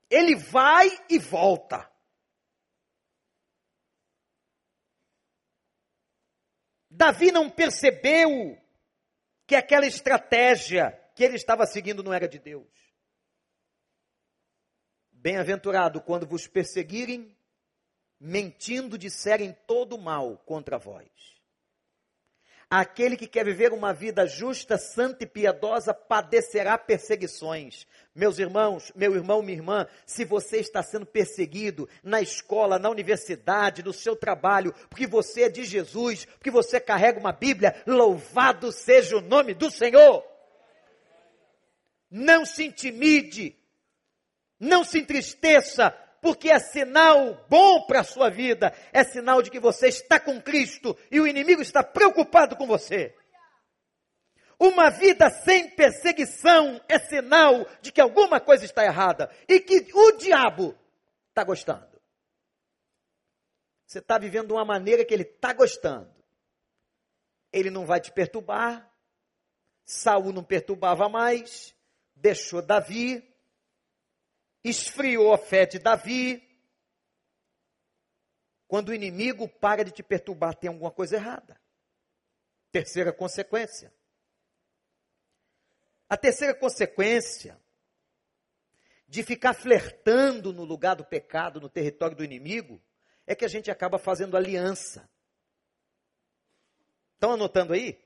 [0.10, 1.88] Ele vai e volta.
[6.90, 8.60] Davi não percebeu
[9.46, 12.68] que aquela estratégia que ele estava seguindo não era de Deus.
[15.12, 17.38] Bem-aventurado quando vos perseguirem,
[18.24, 21.10] mentindo disserem todo mal contra vós.
[22.70, 27.86] Aquele que quer viver uma vida justa, santa e piedosa padecerá perseguições.
[28.16, 33.84] Meus irmãos, meu irmão, minha irmã, se você está sendo perseguido na escola, na universidade,
[33.84, 39.18] no seu trabalho, porque você é de Jesus, porque você carrega uma Bíblia, louvado seja
[39.18, 40.24] o nome do Senhor.
[42.10, 43.58] Não se intimide,
[44.58, 49.60] não se entristeça, porque é sinal bom para a sua vida, é sinal de que
[49.60, 53.16] você está com Cristo e o inimigo está preocupado com você.
[54.60, 60.12] Uma vida sem perseguição é sinal de que alguma coisa está errada e que o
[60.12, 60.78] diabo
[61.30, 62.00] está gostando.
[63.88, 66.14] Você está vivendo de uma maneira que ele está gostando.
[67.52, 68.88] Ele não vai te perturbar.
[69.84, 71.76] Saul não perturbava mais,
[72.16, 73.31] deixou Davi,
[74.64, 76.48] esfriou a fé de Davi.
[78.68, 81.60] Quando o inimigo para de te perturbar, tem alguma coisa errada.
[82.72, 83.94] Terceira consequência.
[86.08, 87.60] A terceira consequência
[89.08, 92.82] de ficar flertando no lugar do pecado, no território do inimigo,
[93.28, 95.10] é que a gente acaba fazendo aliança.
[97.16, 98.02] Estão anotando aí?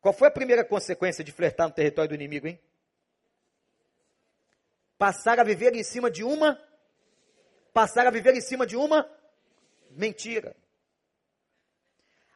[0.00, 2.60] Qual foi a primeira consequência de flertar no território do inimigo, hein?
[4.98, 6.60] Passar a viver em cima de uma
[7.72, 9.06] passar a viver em cima de uma
[9.90, 10.56] mentira.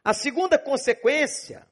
[0.03, 1.67] A segunda consequência,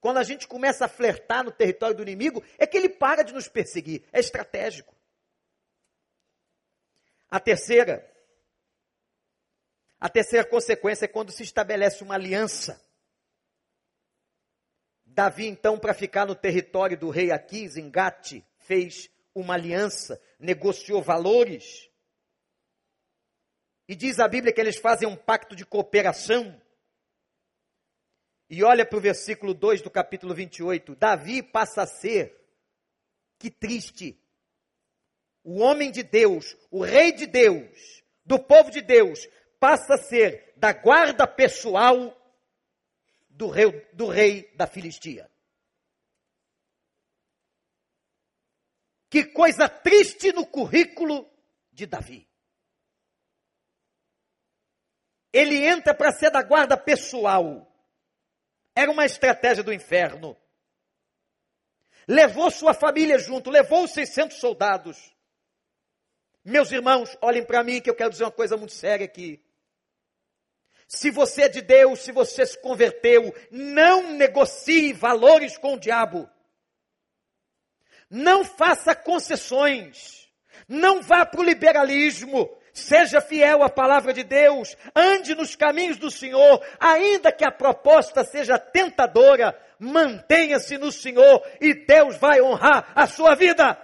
[0.00, 3.32] quando a gente começa a flertar no território do inimigo, é que ele para de
[3.32, 4.04] nos perseguir.
[4.12, 4.94] É estratégico.
[7.28, 8.08] A terceira,
[9.98, 12.80] a terceira consequência é quando se estabelece uma aliança.
[15.04, 21.02] Davi, então, para ficar no território do rei Aquis, em Gate, fez uma aliança, negociou
[21.02, 21.88] valores.
[23.88, 26.60] E diz a Bíblia que eles fazem um pacto de cooperação.
[28.48, 30.96] E olha para o versículo 2 do capítulo 28.
[30.96, 32.36] Davi passa a ser,
[33.38, 34.20] que triste,
[35.42, 39.26] o homem de Deus, o rei de Deus, do povo de Deus,
[39.58, 42.16] passa a ser da guarda pessoal
[43.28, 45.29] do rei, do rei da Filistia.
[49.10, 51.28] Que coisa triste no currículo
[51.72, 52.30] de Davi.
[55.32, 57.66] Ele entra para ser da guarda pessoal.
[58.74, 60.36] Era uma estratégia do inferno.
[62.06, 65.14] Levou sua família junto, levou os 600 soldados.
[66.44, 69.44] Meus irmãos, olhem para mim que eu quero dizer uma coisa muito séria aqui.
[70.86, 76.28] Se você é de Deus, se você se converteu, não negocie valores com o diabo.
[78.10, 80.28] Não faça concessões.
[80.68, 82.50] Não vá para o liberalismo.
[82.72, 84.76] Seja fiel à palavra de Deus.
[84.94, 86.60] Ande nos caminhos do Senhor.
[86.78, 93.34] Ainda que a proposta seja tentadora, mantenha-se no Senhor e Deus vai honrar a sua
[93.34, 93.78] vida.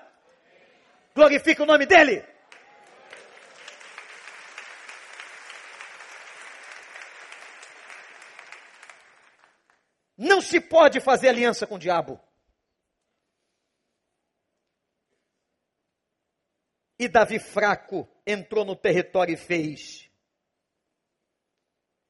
[1.14, 2.24] Glorifique o nome dEle.
[10.18, 12.20] Não se pode fazer aliança com o diabo.
[17.07, 20.11] E Davi fraco entrou no território e fez.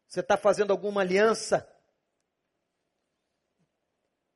[0.09, 1.71] Você está fazendo alguma aliança?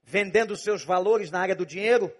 [0.02, 2.14] Vendendo seus valores na área do dinheiro?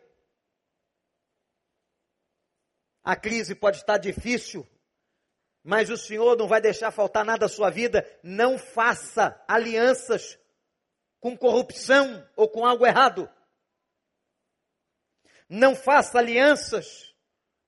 [3.04, 4.66] A crise pode estar difícil,
[5.62, 8.06] mas o Senhor não vai deixar faltar nada à sua vida.
[8.22, 10.38] Não faça alianças
[11.20, 13.30] com corrupção ou com algo errado.
[15.46, 17.09] Não faça alianças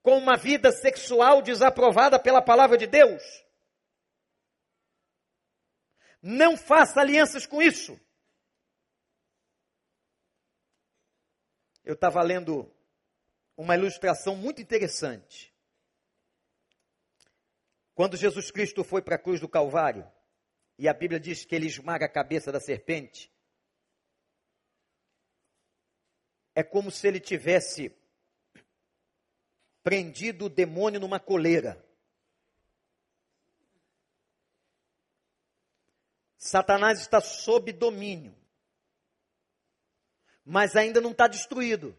[0.02, 3.22] com uma vida sexual desaprovada pela palavra de Deus.
[6.20, 7.98] Não faça alianças com isso.
[11.84, 12.72] Eu estava lendo
[13.56, 15.52] uma ilustração muito interessante.
[17.94, 20.10] Quando Jesus Cristo foi para a cruz do Calvário,
[20.78, 23.30] e a Bíblia diz que ele esmaga a cabeça da serpente,
[26.54, 27.90] é como se ele tivesse
[29.82, 31.82] prendido o demônio numa coleira.
[36.36, 38.34] Satanás está sob domínio,
[40.44, 41.96] mas ainda não está destruído.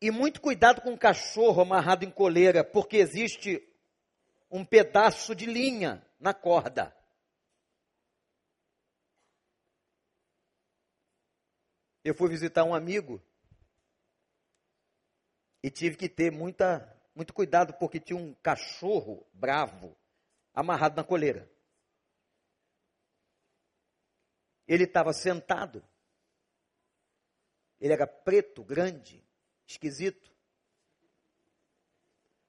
[0.00, 3.62] E muito cuidado com o cachorro amarrado em coleira, porque existe
[4.50, 6.95] um pedaço de linha na corda.
[12.06, 13.20] Eu fui visitar um amigo
[15.60, 19.98] e tive que ter muita, muito cuidado porque tinha um cachorro bravo
[20.54, 21.50] amarrado na coleira.
[24.68, 25.84] Ele estava sentado.
[27.80, 29.20] Ele era preto, grande,
[29.66, 30.32] esquisito.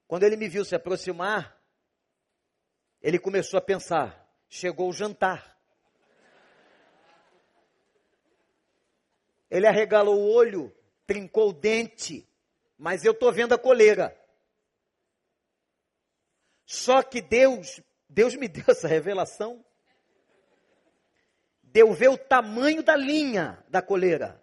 [0.08, 1.60] Quando ele me viu se aproximar,
[3.02, 5.57] ele começou a pensar: chegou o jantar.
[9.50, 10.76] Ele arregalou o olho,
[11.06, 12.28] trincou o dente,
[12.78, 14.16] mas eu estou vendo a coleira.
[16.66, 19.66] Só que Deus, Deus me deu essa revelação.
[21.64, 24.42] Deu ver o tamanho da linha da coleira.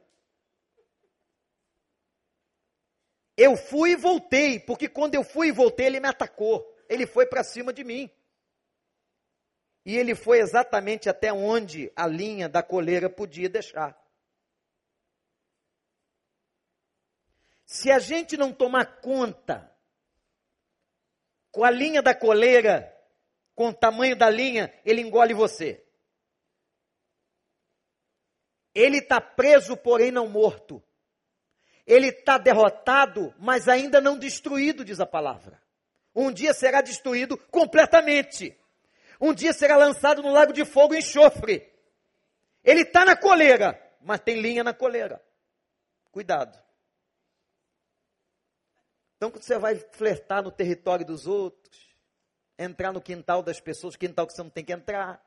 [3.37, 6.65] Eu fui e voltei, porque quando eu fui e voltei, ele me atacou.
[6.89, 8.11] Ele foi para cima de mim.
[9.85, 13.99] E ele foi exatamente até onde a linha da coleira podia deixar.
[17.75, 19.69] Se a gente não tomar conta
[21.51, 22.89] com a linha da coleira,
[23.53, 25.85] com o tamanho da linha, ele engole você.
[28.73, 30.81] Ele está preso, porém não morto.
[31.85, 35.61] Ele está derrotado, mas ainda não destruído, diz a palavra.
[36.15, 38.57] Um dia será destruído completamente.
[39.21, 41.69] Um dia será lançado no lago de fogo e enxofre.
[42.63, 45.21] Ele está na coleira, mas tem linha na coleira.
[46.13, 46.64] Cuidado.
[49.25, 51.97] Então, quando você vai flertar no território dos outros,
[52.59, 55.27] entrar no quintal das pessoas, quintal que você não tem que entrar,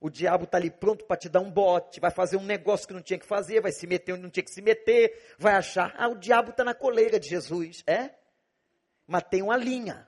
[0.00, 2.92] o diabo está ali pronto para te dar um bote, vai fazer um negócio que
[2.92, 5.94] não tinha que fazer, vai se meter onde não tinha que se meter, vai achar,
[5.96, 7.84] ah, o diabo está na coleira de Jesus.
[7.86, 8.12] É?
[9.06, 10.04] Mas tem uma linha.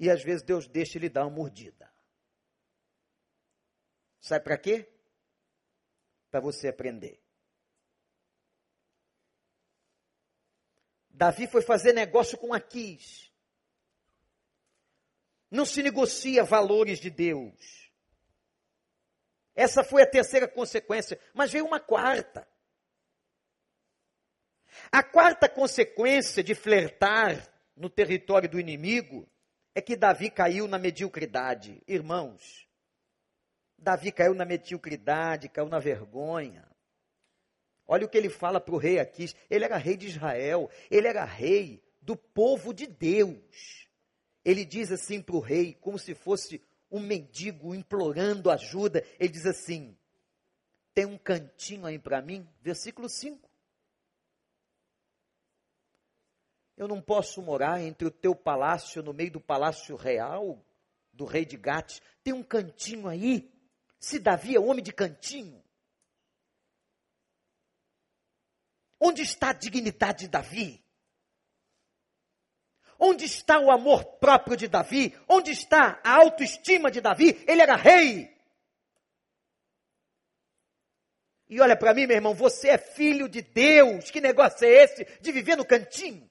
[0.00, 1.92] E às vezes Deus deixa ele dar uma mordida.
[4.22, 4.88] Sabe para quê?
[6.30, 7.27] Para você aprender.
[11.18, 13.32] Davi foi fazer negócio com Aquis.
[15.50, 17.92] Não se negocia valores de Deus.
[19.52, 22.46] Essa foi a terceira consequência, mas veio uma quarta.
[24.92, 29.28] A quarta consequência de flertar no território do inimigo
[29.74, 31.82] é que Davi caiu na mediocridade.
[31.88, 32.68] Irmãos,
[33.76, 36.64] Davi caiu na mediocridade, caiu na vergonha.
[37.88, 39.34] Olha o que ele fala para o rei Aquis.
[39.50, 43.88] Ele era rei de Israel, ele era rei do povo de Deus
[44.48, 49.04] ele diz assim para o rei, como se fosse um mendigo implorando ajuda.
[49.20, 49.94] Ele diz assim:
[50.94, 52.48] Tem um cantinho aí para mim?
[52.62, 53.46] Versículo 5.
[56.78, 60.64] Eu não posso morar entre o teu palácio, no meio do palácio real,
[61.12, 62.00] do rei de Gate.
[62.24, 63.52] Tem um cantinho aí.
[64.00, 65.62] Se Davi é homem de cantinho.
[69.00, 70.84] Onde está a dignidade de Davi?
[72.98, 75.16] Onde está o amor próprio de Davi?
[75.28, 77.44] Onde está a autoestima de Davi?
[77.46, 78.36] Ele era rei.
[81.48, 84.10] E olha para mim, meu irmão, você é filho de Deus.
[84.10, 86.28] Que negócio é esse de viver no cantinho?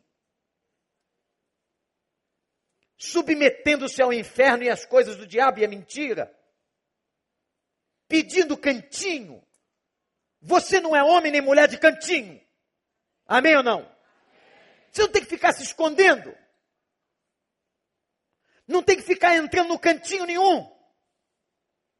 [2.97, 6.36] Submetendo-se ao inferno e às coisas do diabo e a mentira.
[8.07, 9.41] Pedindo cantinho.
[10.41, 12.45] Você não é homem nem mulher de cantinho.
[13.28, 13.91] Amém ou não?
[14.91, 16.36] Você não tem que ficar se escondendo.
[18.67, 20.69] Não tem que ficar entrando no cantinho nenhum.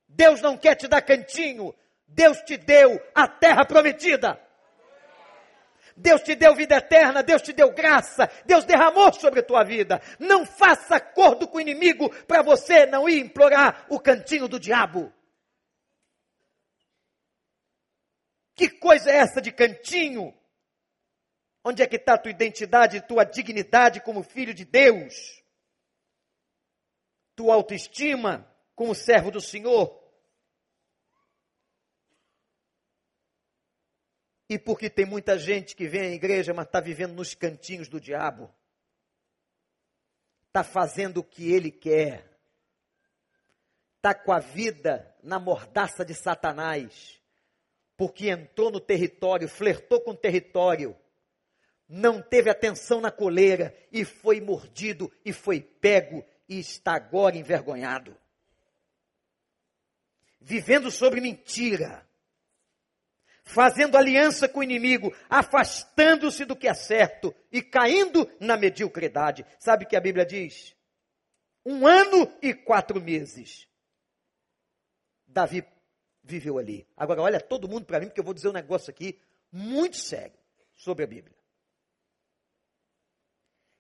[0.08, 1.76] Deus não quer te dar cantinho.
[2.08, 4.42] Deus te deu a terra prometida.
[5.98, 10.00] Deus te deu vida eterna, Deus te deu graça, Deus derramou sobre a tua vida.
[10.20, 15.12] Não faça acordo com o inimigo para você não ir implorar o cantinho do diabo.
[18.54, 20.34] Que coisa é essa de cantinho?
[21.68, 25.38] Onde é que está a tua identidade, tua dignidade como filho de Deus?
[27.38, 30.04] tua autoestima como servo do Senhor.
[34.50, 38.02] E porque tem muita gente que vem à igreja, mas está vivendo nos cantinhos do
[38.02, 38.52] diabo.
[40.48, 42.40] Está fazendo o que ele quer.
[43.98, 47.22] Está com a vida na mordaça de Satanás.
[47.96, 50.98] Porque entrou no território, flertou com o território.
[51.88, 58.16] Não teve atenção na coleira e foi mordido e foi pego e está agora envergonhado.
[60.40, 62.08] Vivendo sobre mentira,
[63.44, 69.46] fazendo aliança com o inimigo, afastando-se do que é certo e caindo na mediocridade.
[69.60, 70.76] Sabe o que a Bíblia diz?
[71.66, 73.68] Um ano e quatro meses.
[75.26, 75.66] Davi
[76.24, 76.88] viveu ali.
[76.96, 79.20] Agora, olha todo mundo para mim, porque eu vou dizer um negócio aqui
[79.52, 80.38] muito sério
[80.76, 81.37] sobre a Bíblia.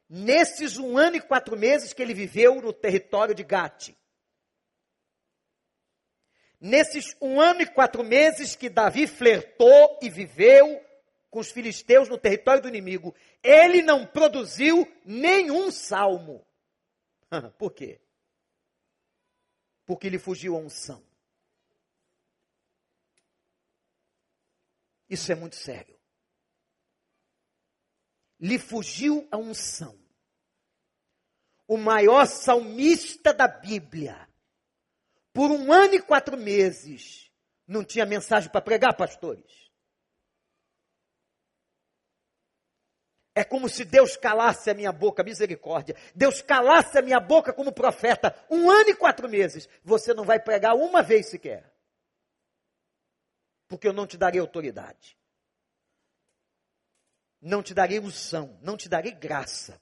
[0.09, 3.93] Nesses um ano e quatro meses que ele viveu no território de Gate,
[6.59, 10.81] nesses um ano e quatro meses que Davi flertou e viveu
[11.29, 16.45] com os filisteus no território do inimigo, ele não produziu nenhum salmo.
[17.57, 18.01] Por quê?
[19.85, 21.05] Porque ele fugiu à unção.
[25.09, 25.96] Isso é muito sério.
[28.39, 29.97] Lhe fugiu a unção.
[31.67, 34.27] O maior salmista da Bíblia,
[35.33, 37.31] por um ano e quatro meses,
[37.67, 39.67] não tinha mensagem para pregar, pastores.
[43.35, 45.95] É como se Deus calasse a minha boca, misericórdia.
[46.15, 49.69] Deus calasse a minha boca como profeta, um ano e quatro meses.
[49.83, 51.77] Você não vai pregar uma vez sequer
[53.67, 55.16] porque eu não te darei autoridade.
[57.41, 59.81] Não te darei unção, não te darei graça.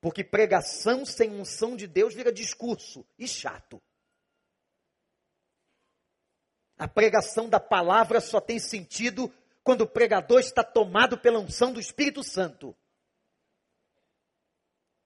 [0.00, 3.82] Porque pregação sem unção de Deus vira discurso e chato.
[6.76, 9.32] A pregação da palavra só tem sentido
[9.62, 12.76] quando o pregador está tomado pela unção do Espírito Santo.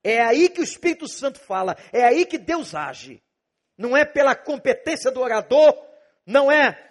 [0.03, 3.23] É aí que o Espírito Santo fala, é aí que Deus age.
[3.77, 5.87] Não é pela competência do orador,
[6.27, 6.88] não é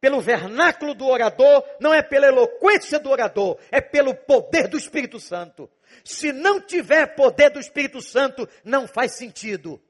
[0.00, 5.20] pelo vernáculo do orador, não é pela eloquência do orador, é pelo poder do Espírito
[5.20, 5.70] Santo.
[6.04, 9.82] Se não tiver poder do Espírito Santo, não faz sentido.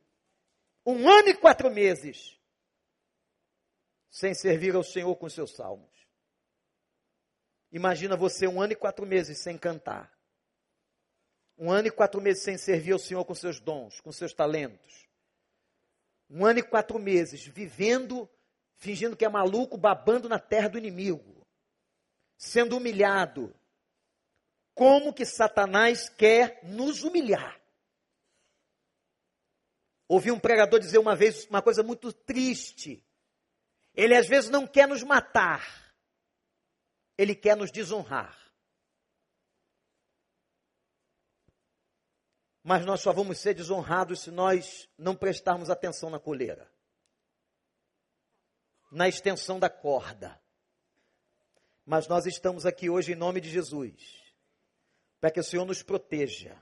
[0.85, 2.37] Um ano e quatro meses
[4.11, 5.89] sem servir ao Senhor com seus salmos.
[7.71, 10.13] Imagina você um ano e quatro meses sem cantar.
[11.57, 15.09] Um ano e quatro meses sem servir ao Senhor com seus dons, com seus talentos.
[16.29, 18.29] Um ano e quatro meses vivendo
[18.81, 21.47] fingindo que é maluco, babando na terra do inimigo,
[22.37, 23.55] sendo humilhado.
[24.75, 27.61] Como que Satanás quer nos humilhar?
[30.09, 33.05] Ouvi um pregador dizer uma vez uma coisa muito triste.
[33.95, 35.95] Ele às vezes não quer nos matar,
[37.19, 38.51] ele quer nos desonrar.
[42.63, 46.71] Mas nós só vamos ser desonrados se nós não prestarmos atenção na coleira
[48.91, 50.41] na extensão da corda.
[51.87, 53.95] Mas nós estamos aqui hoje em nome de Jesus,
[55.21, 56.57] para que o Senhor nos proteja.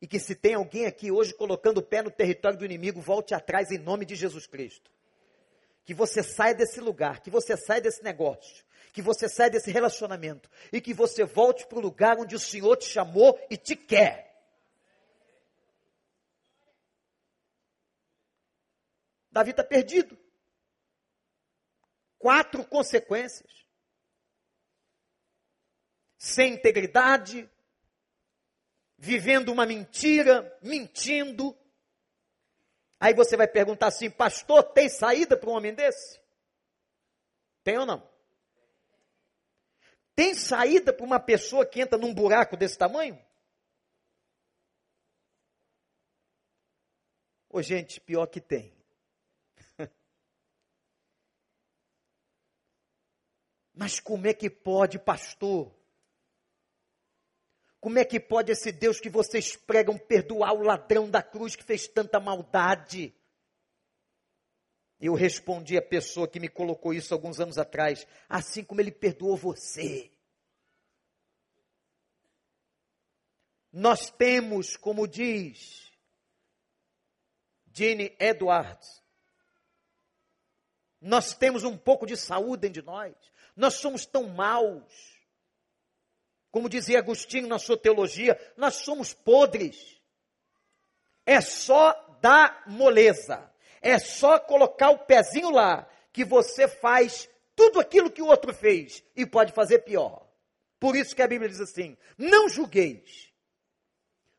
[0.00, 3.34] E que se tem alguém aqui hoje colocando o pé no território do inimigo, volte
[3.34, 4.90] atrás em nome de Jesus Cristo.
[5.84, 10.48] Que você saia desse lugar, que você saia desse negócio, que você saia desse relacionamento
[10.72, 14.30] e que você volte para o lugar onde o Senhor te chamou e te quer.
[19.30, 20.18] Davi está perdido
[22.20, 23.50] quatro consequências.
[26.16, 27.50] Sem integridade,
[28.96, 31.58] vivendo uma mentira, mentindo.
[33.00, 36.20] Aí você vai perguntar assim, pastor, tem saída para um homem desse?
[37.64, 38.08] Tem ou não?
[40.14, 43.18] Tem saída para uma pessoa que entra num buraco desse tamanho?
[47.48, 48.79] Ô, gente, pior que tem.
[53.80, 55.74] Mas como é que pode, pastor?
[57.80, 61.64] Como é que pode esse Deus que vocês pregam perdoar o ladrão da cruz que
[61.64, 63.16] fez tanta maldade?
[65.00, 69.34] Eu respondi à pessoa que me colocou isso alguns anos atrás, assim como ele perdoou
[69.34, 70.12] você.
[73.72, 75.90] Nós temos, como diz
[77.72, 79.02] Jenny Edwards,
[81.00, 83.30] nós temos um pouco de saúde dentro de nós.
[83.60, 85.20] Nós somos tão maus.
[86.50, 90.00] Como dizia Agostinho na sua teologia, nós somos podres.
[91.26, 91.92] É só
[92.22, 93.52] dar moleza.
[93.82, 99.04] É só colocar o pezinho lá que você faz tudo aquilo que o outro fez
[99.14, 100.26] e pode fazer pior.
[100.78, 103.30] Por isso que a Bíblia diz assim: não julgueis,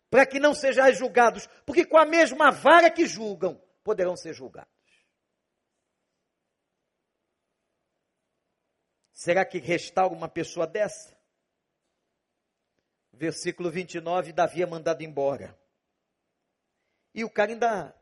[0.09, 4.80] para que não sejais julgados, porque com a mesma vara que julgam, poderão ser julgados.
[9.21, 11.15] Será que restaura uma pessoa dessa?
[13.13, 15.55] versículo 29, Davi é mandado embora.
[17.13, 17.95] E o cara ainda,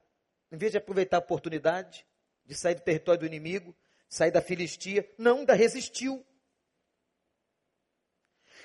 [0.49, 2.07] em vez de aproveitar a oportunidade
[2.45, 3.75] de sair do território do inimigo,
[4.07, 6.25] sair da Filistia, não, ainda resistiu.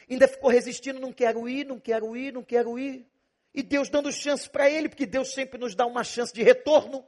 [0.08, 3.04] Ainda ficou resistindo, não quero ir, não quero ir, não quero ir.
[3.52, 7.04] E Deus dando chance para ele, porque Deus sempre nos dá uma chance de retorno.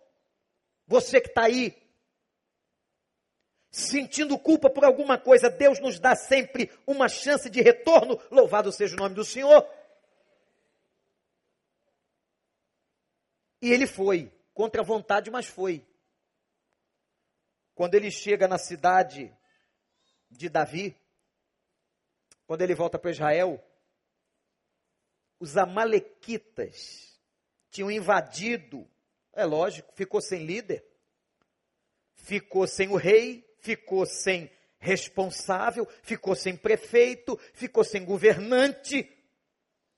[0.89, 1.86] Você que está aí,
[3.77, 8.19] sentindo culpa por alguma coisa, Deus nos dá sempre uma chance de retorno.
[8.31, 9.69] Louvado seja o nome do Senhor.
[13.61, 15.87] E ele foi, contra a vontade, mas foi.
[17.75, 19.31] Quando ele chega na cidade
[20.31, 20.97] de Davi,
[22.47, 23.63] quando ele volta para Israel,
[25.39, 27.21] os amalequitas
[27.71, 28.89] tinham invadido,
[29.35, 30.83] é lógico, ficou sem líder,
[32.15, 39.11] ficou sem o rei, ficou sem responsável, ficou sem prefeito, ficou sem governante.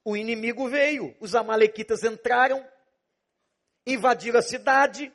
[0.05, 2.67] O inimigo veio, os amalequitas entraram,
[3.87, 5.13] invadiram a cidade,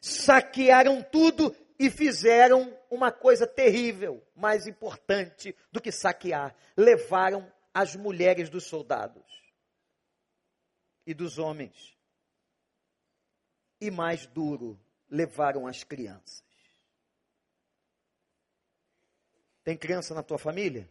[0.00, 8.48] saquearam tudo e fizeram uma coisa terrível, mais importante do que saquear: levaram as mulheres
[8.48, 9.24] dos soldados
[11.06, 11.96] e dos homens.
[13.80, 14.78] E mais duro,
[15.08, 16.47] levaram as crianças.
[19.68, 20.90] Tem criança na tua família?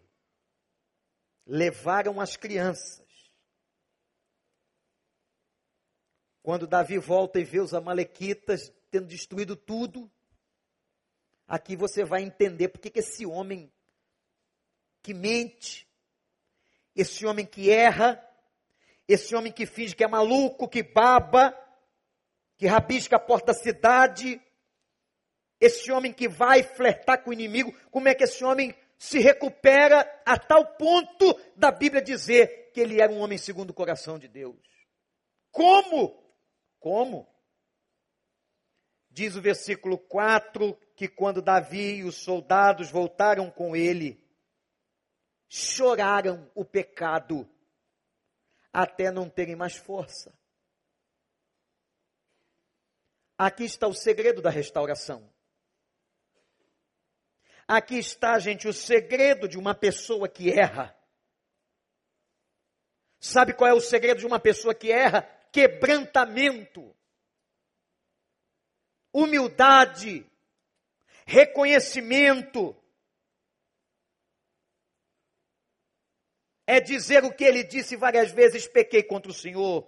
[1.47, 3.07] Levaram as crianças.
[6.43, 10.07] Quando Davi volta e vê os amalequitas tendo destruído tudo,
[11.47, 13.73] aqui você vai entender porque que esse homem
[15.01, 15.89] que mente,
[16.95, 18.23] esse homem que erra,
[19.07, 21.51] esse homem que finge que é maluco, que baba,
[22.55, 24.39] que rabisca a porta da cidade,
[25.59, 30.01] esse homem que vai flertar com o inimigo, como é que esse homem se recupera
[30.25, 34.27] a tal ponto da Bíblia dizer que ele era um homem segundo o coração de
[34.27, 34.57] Deus?
[35.51, 36.23] Como?
[36.79, 37.27] Como?
[39.09, 44.23] Diz o versículo 4 que quando Davi e os soldados voltaram com ele,
[45.49, 47.49] choraram o pecado
[48.71, 50.37] até não terem mais força.
[53.37, 55.31] Aqui está o segredo da restauração.
[57.67, 60.97] Aqui está, gente, o segredo de uma pessoa que erra.
[63.19, 65.23] Sabe qual é o segredo de uma pessoa que erra?
[65.51, 66.95] Quebrantamento,
[69.11, 70.25] humildade,
[71.25, 72.75] reconhecimento.
[76.65, 79.85] É dizer o que ele disse várias vezes: pequei contra o Senhor.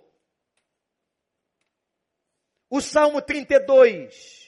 [2.70, 4.39] O Salmo 32.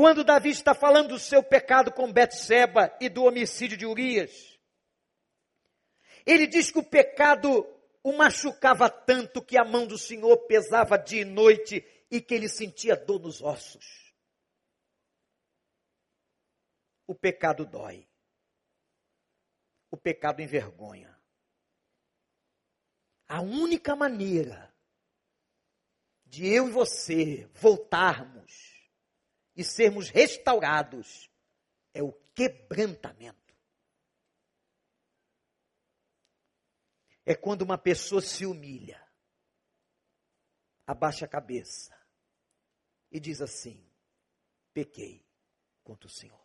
[0.00, 4.58] Quando Davi está falando do seu pecado com Betseba e do homicídio de Urias,
[6.24, 7.66] ele diz que o pecado
[8.02, 12.48] o machucava tanto que a mão do Senhor pesava dia e noite e que ele
[12.48, 14.14] sentia dor nos ossos.
[17.06, 18.08] O pecado dói.
[19.90, 21.14] O pecado envergonha.
[23.28, 24.74] A única maneira
[26.24, 28.69] de eu e você voltarmos
[29.60, 31.30] e sermos restaurados
[31.92, 33.54] é o quebrantamento.
[37.26, 39.06] É quando uma pessoa se humilha,
[40.86, 41.94] abaixa a cabeça
[43.12, 43.86] e diz assim:
[44.72, 45.22] pequei
[45.84, 46.40] contra o Senhor.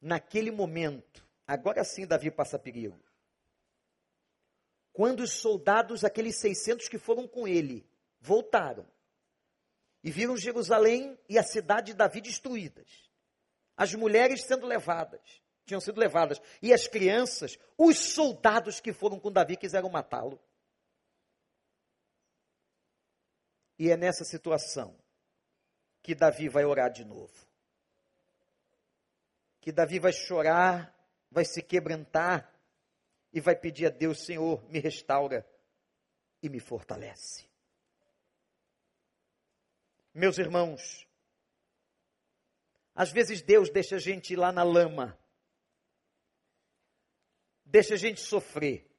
[0.00, 3.00] Naquele momento, agora sim Davi passa perigo.
[4.92, 7.87] Quando os soldados, aqueles 600 que foram com ele,
[8.20, 8.86] voltaram
[10.02, 12.88] e viram Jerusalém e a cidade de Davi destruídas,
[13.76, 19.30] as mulheres sendo levadas, tinham sido levadas, e as crianças, os soldados que foram com
[19.30, 20.40] Davi quiseram matá-lo.
[23.78, 24.98] E é nessa situação
[26.02, 27.46] que Davi vai orar de novo.
[29.60, 30.92] Que Davi vai chorar,
[31.30, 32.52] vai se quebrantar
[33.32, 35.46] e vai pedir a Deus: Senhor, me restaura
[36.42, 37.47] e me fortalece.
[40.14, 41.06] Meus irmãos,
[42.94, 45.18] às vezes Deus deixa a gente ir lá na lama,
[47.64, 48.90] deixa a gente sofrer,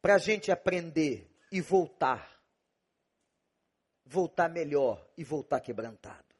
[0.00, 2.38] para a gente aprender e voltar.
[4.04, 6.34] Voltar melhor e voltar quebrantado.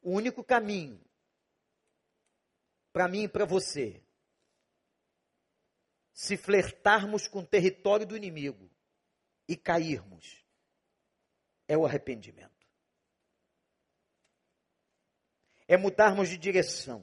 [0.00, 0.98] O único caminho
[2.92, 4.02] para mim e para você,
[6.12, 8.70] se flertarmos com o território do inimigo
[9.48, 10.44] e cairmos,
[11.68, 12.52] é o arrependimento.
[15.72, 17.02] é mudarmos de direção.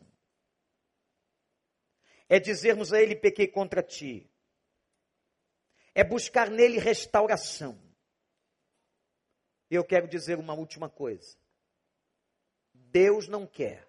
[2.27, 4.29] É dizermos a Ele: pequei contra ti.
[5.95, 7.81] É buscar nele restauração.
[9.71, 11.35] E eu quero dizer uma última coisa.
[12.73, 13.87] Deus não quer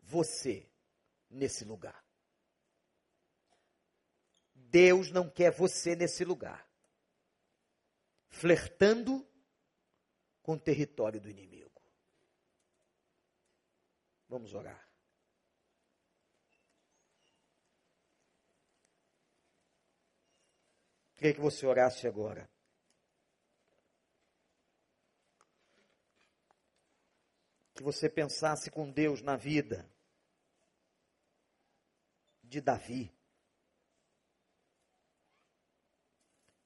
[0.00, 0.70] você
[1.28, 2.04] nesse lugar.
[4.54, 6.65] Deus não quer você nesse lugar.
[8.38, 9.26] Flertando
[10.42, 11.82] com o território do inimigo.
[14.28, 14.86] Vamos orar.
[21.14, 22.46] Queria que você orasse agora.
[27.74, 29.90] Que você pensasse com Deus na vida
[32.42, 33.10] de Davi.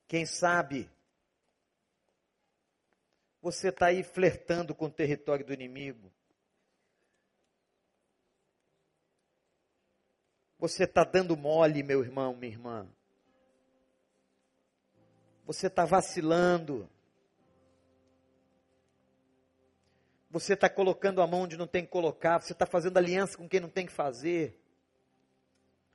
[0.09, 0.91] Quem sabe
[3.41, 6.13] você está aí flertando com o território do inimigo.
[10.59, 12.87] Você está dando mole, meu irmão, minha irmã.
[15.47, 16.89] Você está vacilando.
[20.31, 22.41] Você está colocando a mão onde não tem que colocar.
[22.41, 24.61] Você está fazendo aliança com quem não tem que fazer.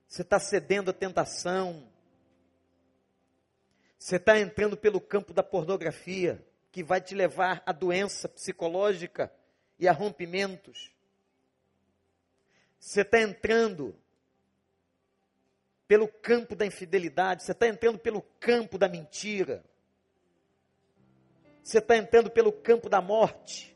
[0.08, 1.88] Você está cedendo à tentação.
[4.00, 6.43] Você está entrando pelo campo da pornografia,
[6.76, 9.32] que vai te levar à doença psicológica
[9.80, 10.91] e a rompimentos.
[12.78, 13.97] Você está entrando
[15.88, 19.63] pelo campo da infidelidade, você está entrando pelo campo da mentira,
[21.63, 23.73] você está entrando pelo campo da morte.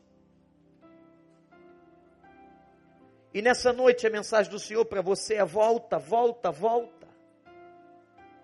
[3.32, 7.08] E nessa noite a mensagem do Senhor para você é: volta, volta, volta,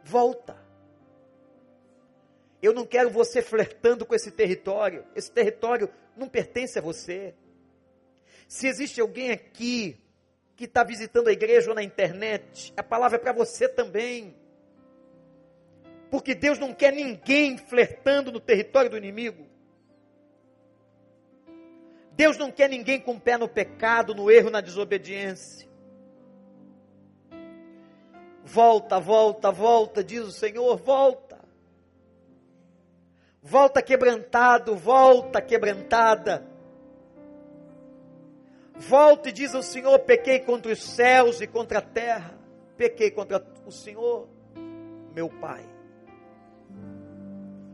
[0.02, 0.66] volta.
[2.62, 7.34] Eu não quero você flertando com esse território, esse território não pertence a você.
[8.48, 9.96] Se existe alguém aqui
[10.54, 14.34] que está visitando a igreja ou na internet, a palavra é para você também.
[16.11, 19.46] Porque Deus não quer ninguém flertando no território do inimigo.
[22.12, 25.68] Deus não quer ninguém com o pé no pecado, no erro, na desobediência.
[28.42, 31.26] Volta, volta, volta, diz o Senhor, volta.
[33.47, 36.47] Volta quebrantado, volta quebrantada
[38.78, 42.38] Volta e diz ao Senhor: pequei contra os céus e contra a terra,
[42.76, 44.28] pequei contra o Senhor,
[45.14, 45.64] meu Pai.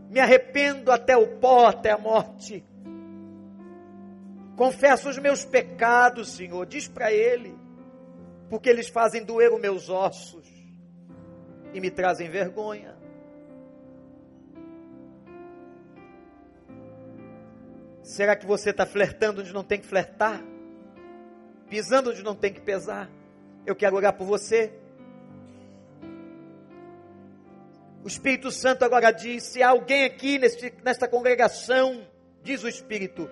[0.09, 2.65] Me arrependo até o pó, até a morte.
[4.57, 7.59] Confesso os meus pecados, Senhor, diz para Ele,
[8.49, 10.47] porque eles fazem doer os meus ossos
[11.73, 13.02] e me trazem vergonha.
[18.03, 20.43] Será que você está flertando onde não tem que flertar?
[21.73, 23.09] pisando onde não tem que pesar.
[23.65, 24.75] Eu quero orar por você.
[28.05, 32.07] O Espírito Santo agora diz: se há alguém aqui neste, nesta congregação,
[32.43, 33.27] diz o Espírito,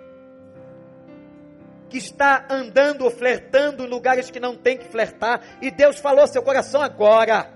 [1.90, 6.26] que está andando ou flertando em lugares que não tem que flertar, e Deus falou
[6.26, 7.52] seu coração agora,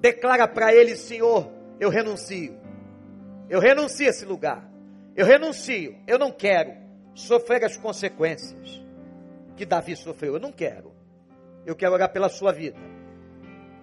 [0.00, 1.48] declara para ele: Senhor,
[1.78, 2.58] eu renuncio,
[3.48, 4.68] eu renuncio a esse lugar,
[5.14, 6.72] eu renuncio, eu não quero
[7.14, 8.82] sofrer as consequências
[9.56, 10.34] que Davi sofreu.
[10.34, 10.92] Eu não quero.
[11.66, 12.78] Eu quero orar pela sua vida.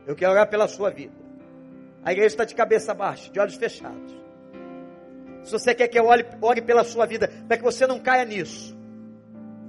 [0.07, 1.13] Eu quero orar pela sua vida.
[2.03, 4.17] A igreja está de cabeça baixa, de olhos fechados.
[5.43, 8.25] Se você quer que eu ore, ore pela sua vida, para que você não caia
[8.25, 8.77] nisso,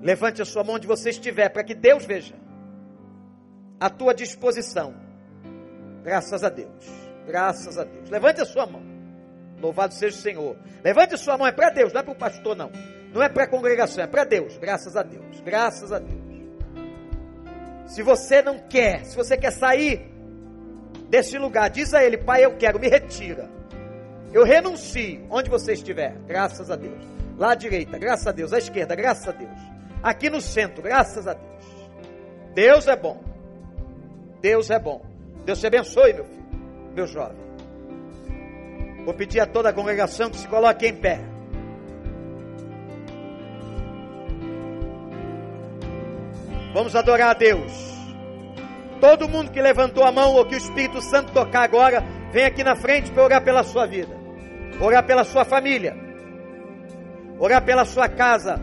[0.00, 2.34] levante a sua mão onde você estiver, para que Deus veja
[3.78, 4.94] a tua disposição.
[6.02, 6.86] Graças a Deus.
[7.26, 8.10] Graças a Deus.
[8.10, 8.89] Levante a sua mão.
[9.60, 10.56] Louvado seja o Senhor.
[10.82, 12.70] Levante sua mão, é para Deus, não é para o pastor, não.
[13.12, 14.56] Não é para a congregação, é para Deus.
[14.58, 15.40] Graças a Deus.
[15.40, 16.20] Graças a Deus.
[17.86, 20.08] Se você não quer, se você quer sair
[21.08, 23.50] desse lugar, diz a Ele, Pai, eu quero, me retira.
[24.32, 26.14] Eu renuncio onde você estiver.
[26.26, 27.02] Graças a Deus.
[27.36, 28.52] Lá à direita, graças a Deus.
[28.52, 29.58] À esquerda, graças a Deus.
[30.02, 31.50] Aqui no centro, graças a Deus.
[32.54, 33.20] Deus é bom.
[34.40, 35.04] Deus é bom.
[35.44, 36.44] Deus te abençoe, meu filho,
[36.94, 37.49] meu jovem.
[39.10, 41.18] Vou pedir a toda a congregação que se coloque em pé.
[46.72, 47.72] Vamos adorar a Deus.
[49.00, 52.62] Todo mundo que levantou a mão ou que o Espírito Santo tocar agora, vem aqui
[52.62, 54.16] na frente para orar pela sua vida,
[54.80, 55.96] orar pela sua família,
[57.36, 58.62] orar pela sua casa.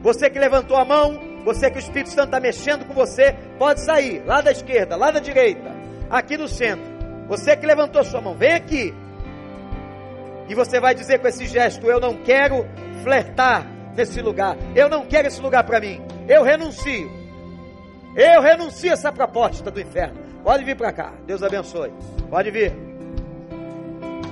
[0.00, 3.80] Você que levantou a mão, você que o Espírito Santo está mexendo com você, pode
[3.80, 5.72] sair, lá da esquerda, lá da direita,
[6.08, 6.94] aqui no centro.
[7.26, 8.94] Você que levantou sua mão, vem aqui.
[10.48, 12.66] E você vai dizer com esse gesto: Eu não quero
[13.02, 13.66] flertar
[13.96, 14.56] nesse lugar.
[14.74, 16.00] Eu não quero esse lugar para mim.
[16.28, 17.10] Eu renuncio.
[18.16, 20.18] Eu renuncio essa proposta do inferno.
[20.42, 21.12] Pode vir para cá.
[21.26, 21.92] Deus abençoe.
[22.28, 22.72] Pode vir.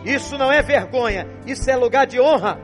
[0.04, 2.58] Isso não é vergonha, isso é lugar de honra.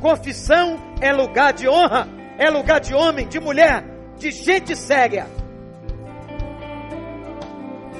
[0.00, 2.08] Confissão é lugar de honra,
[2.38, 3.84] é lugar de homem, de mulher,
[4.18, 5.26] de gente séria.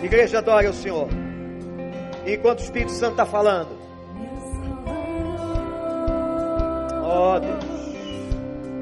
[0.03, 1.09] Igreja adora o Senhor.
[2.27, 3.74] Enquanto o Espírito Santo está falando.
[7.05, 7.63] Ó oh, Deus.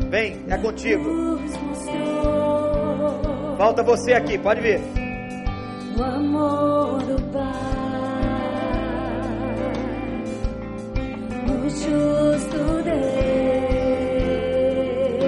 [0.09, 1.41] Vem, é contigo.
[3.59, 4.81] Falta você aqui, pode vir.
[5.99, 7.43] O amor do Pai,
[11.49, 13.03] o justo Deus.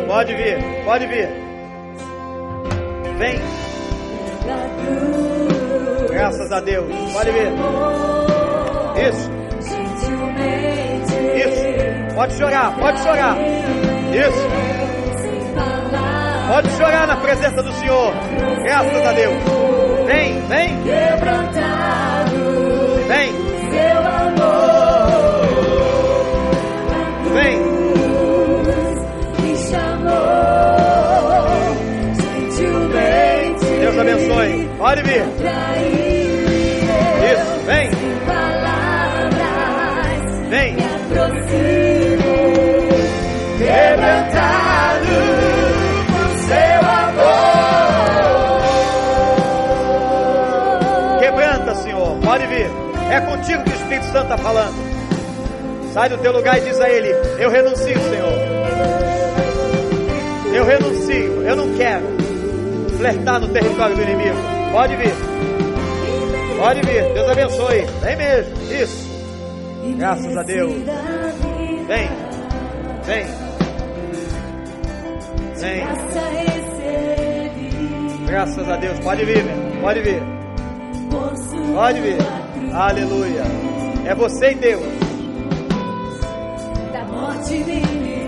[0.06, 1.28] Pode vir, pode vir.
[3.18, 3.40] Vem.
[6.10, 6.86] Graças a Deus.
[7.12, 7.52] Pode vir.
[9.08, 9.30] Isso.
[11.36, 11.73] Isso.
[12.14, 13.36] Pode chorar, pode chorar.
[14.12, 14.48] Isso.
[16.48, 18.12] Pode chorar na presença do Senhor.
[18.62, 19.34] Graças a Deus.
[20.06, 20.82] Vem, vem.
[23.08, 23.32] Vem.
[27.32, 27.74] Vem.
[33.80, 34.68] Deus abençoe.
[34.78, 36.03] Pode vir.
[54.14, 55.92] Santo está falando.
[55.92, 58.32] Sai do teu lugar e diz a Ele: Eu renuncio, Senhor.
[60.54, 61.42] Eu renuncio.
[61.42, 62.04] Eu não quero
[62.96, 64.36] flertar no território do inimigo.
[64.70, 65.14] Pode vir.
[66.56, 67.12] Pode vir.
[67.12, 67.86] Deus abençoe.
[68.02, 68.72] Vem mesmo.
[68.72, 69.10] Isso.
[69.96, 70.72] Graças a Deus.
[71.88, 72.08] Vem.
[73.02, 73.26] Vem.
[75.56, 75.86] Vem.
[78.28, 79.00] Graças a Deus.
[79.00, 79.80] Pode vir, meu.
[79.80, 80.22] Pode vir.
[81.74, 82.18] Pode vir.
[82.72, 83.42] Aleluia.
[84.06, 84.82] É você e Deus.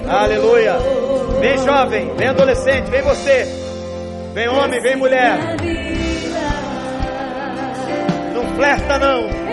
[0.09, 0.77] Aleluia.
[1.41, 3.45] Vem jovem, vem adolescente, vem você.
[4.33, 5.39] Vem homem, vem mulher.
[8.35, 9.47] Não flerta não.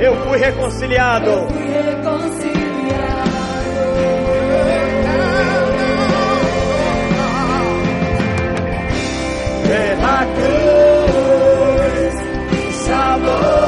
[0.00, 1.57] Eu fui reconciliado.
[9.68, 12.14] Pela cruz,
[12.86, 13.67] chamou.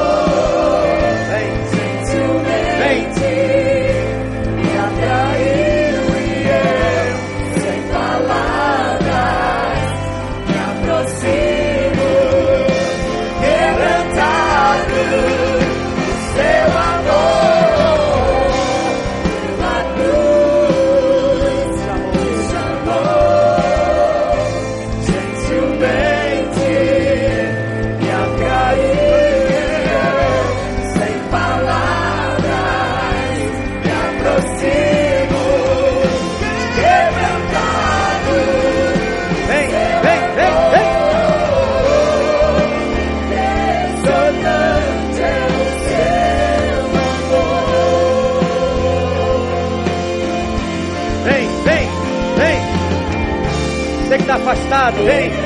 [54.71, 55.03] Vem.
[55.03, 55.40] Vem.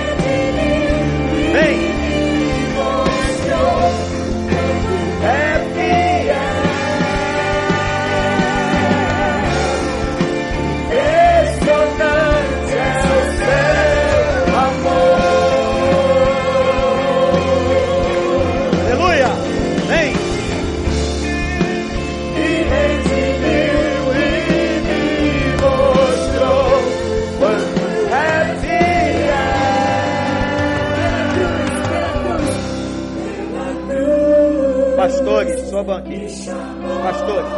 [37.03, 37.51] Pastores.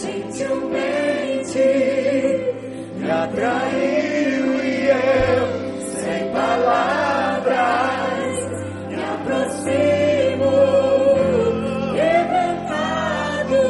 [0.00, 1.64] Gentilmente
[2.96, 5.46] me atraiu e eu,
[6.00, 7.52] sem palavras,
[8.88, 10.50] me aproximo,
[11.94, 13.60] quebrantado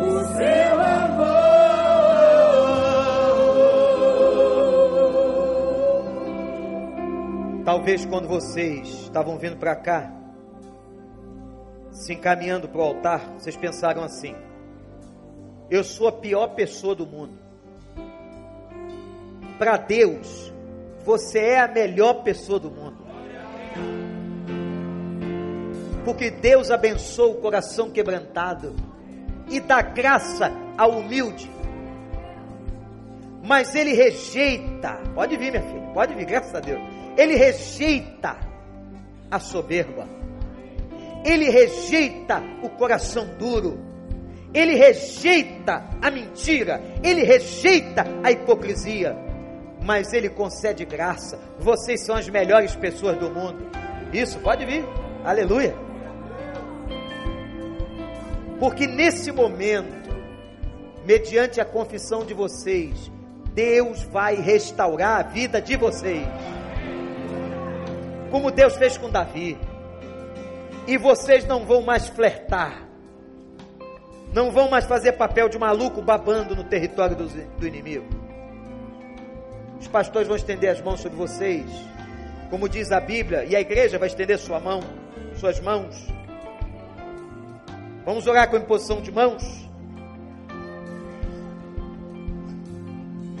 [0.00, 1.24] o seu amor.
[7.64, 10.12] Talvez quando vocês estavam vindo para cá,
[12.06, 14.34] se encaminhando para o altar, vocês pensaram assim:
[15.68, 17.34] eu sou a pior pessoa do mundo.
[19.58, 20.52] Para Deus,
[21.04, 23.06] você é a melhor pessoa do mundo.
[26.06, 28.76] porque Deus abençoa o coração quebrantado
[29.50, 31.50] e dá graça ao humilde.
[33.42, 36.80] Mas ele rejeita, pode vir, minha filha, pode vir, graças a Deus.
[37.16, 38.36] Ele rejeita
[39.28, 40.06] a soberba,
[41.26, 43.80] ele rejeita o coração duro,
[44.54, 49.16] ele rejeita a mentira, ele rejeita a hipocrisia,
[49.84, 51.36] mas ele concede graça.
[51.58, 53.58] Vocês são as melhores pessoas do mundo.
[54.12, 54.84] Isso, pode vir,
[55.24, 55.74] aleluia.
[58.60, 60.14] Porque nesse momento,
[61.04, 63.10] mediante a confissão de vocês,
[63.52, 66.24] Deus vai restaurar a vida de vocês.
[68.30, 69.58] Como Deus fez com Davi.
[70.86, 72.86] E vocês não vão mais flertar.
[74.32, 78.06] Não vão mais fazer papel de maluco babando no território do, do inimigo.
[79.80, 81.64] Os pastores vão estender as mãos sobre vocês,
[82.50, 84.80] como diz a Bíblia, e a igreja vai estender sua mão,
[85.38, 86.06] suas mãos.
[88.04, 89.68] Vamos orar com imposição de mãos.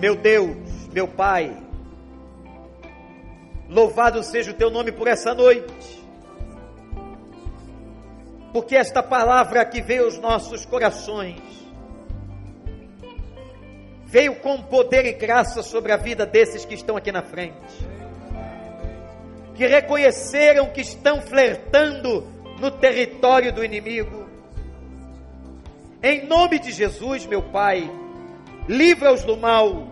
[0.00, 0.56] Meu Deus,
[0.92, 1.56] meu Pai,
[3.68, 5.95] louvado seja o teu nome por essa noite.
[8.52, 11.40] Porque esta palavra que veio aos nossos corações
[14.04, 17.56] veio com poder e graça sobre a vida desses que estão aqui na frente.
[19.54, 22.26] Que reconheceram que estão flertando
[22.60, 24.26] no território do inimigo
[26.08, 27.90] em nome de Jesus, meu Pai,
[28.68, 29.88] livra-os do mal,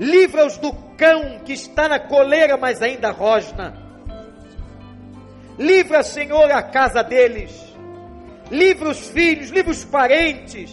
[0.00, 3.83] livra-os do cão que está na coleira, mas ainda rosna.
[5.58, 7.52] Livra, Senhor, a casa deles,
[8.50, 10.72] livra os filhos, livra os parentes,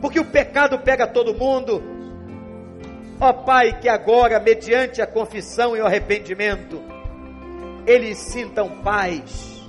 [0.00, 1.82] porque o pecado pega todo mundo.
[3.20, 6.82] Ó Pai, que agora, mediante a confissão e o arrependimento,
[7.86, 9.62] eles sintam paz,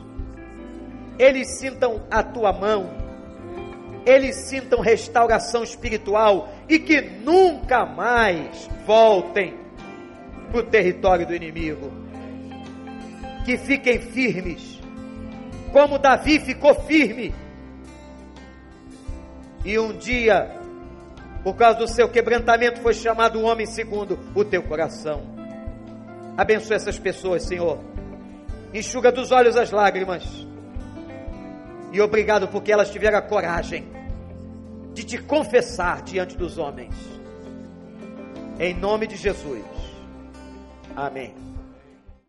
[1.19, 2.89] eles sintam a tua mão,
[4.05, 9.53] eles sintam restauração espiritual e que nunca mais voltem
[10.49, 12.02] para o território do inimigo.
[13.45, 14.79] Que fiquem firmes,
[15.71, 17.33] como Davi ficou firme.
[19.65, 20.49] E um dia,
[21.43, 25.21] por causa do seu quebrantamento, foi chamado um homem segundo o teu coração.
[26.37, 27.79] Abençoe essas pessoas, Senhor.
[28.73, 30.23] Enxuga dos olhos as lágrimas
[31.93, 33.87] e obrigado porque elas tiveram a coragem
[34.95, 36.95] de te confessar diante dos homens.
[38.59, 39.63] Em nome de Jesus.
[40.95, 41.42] Amém.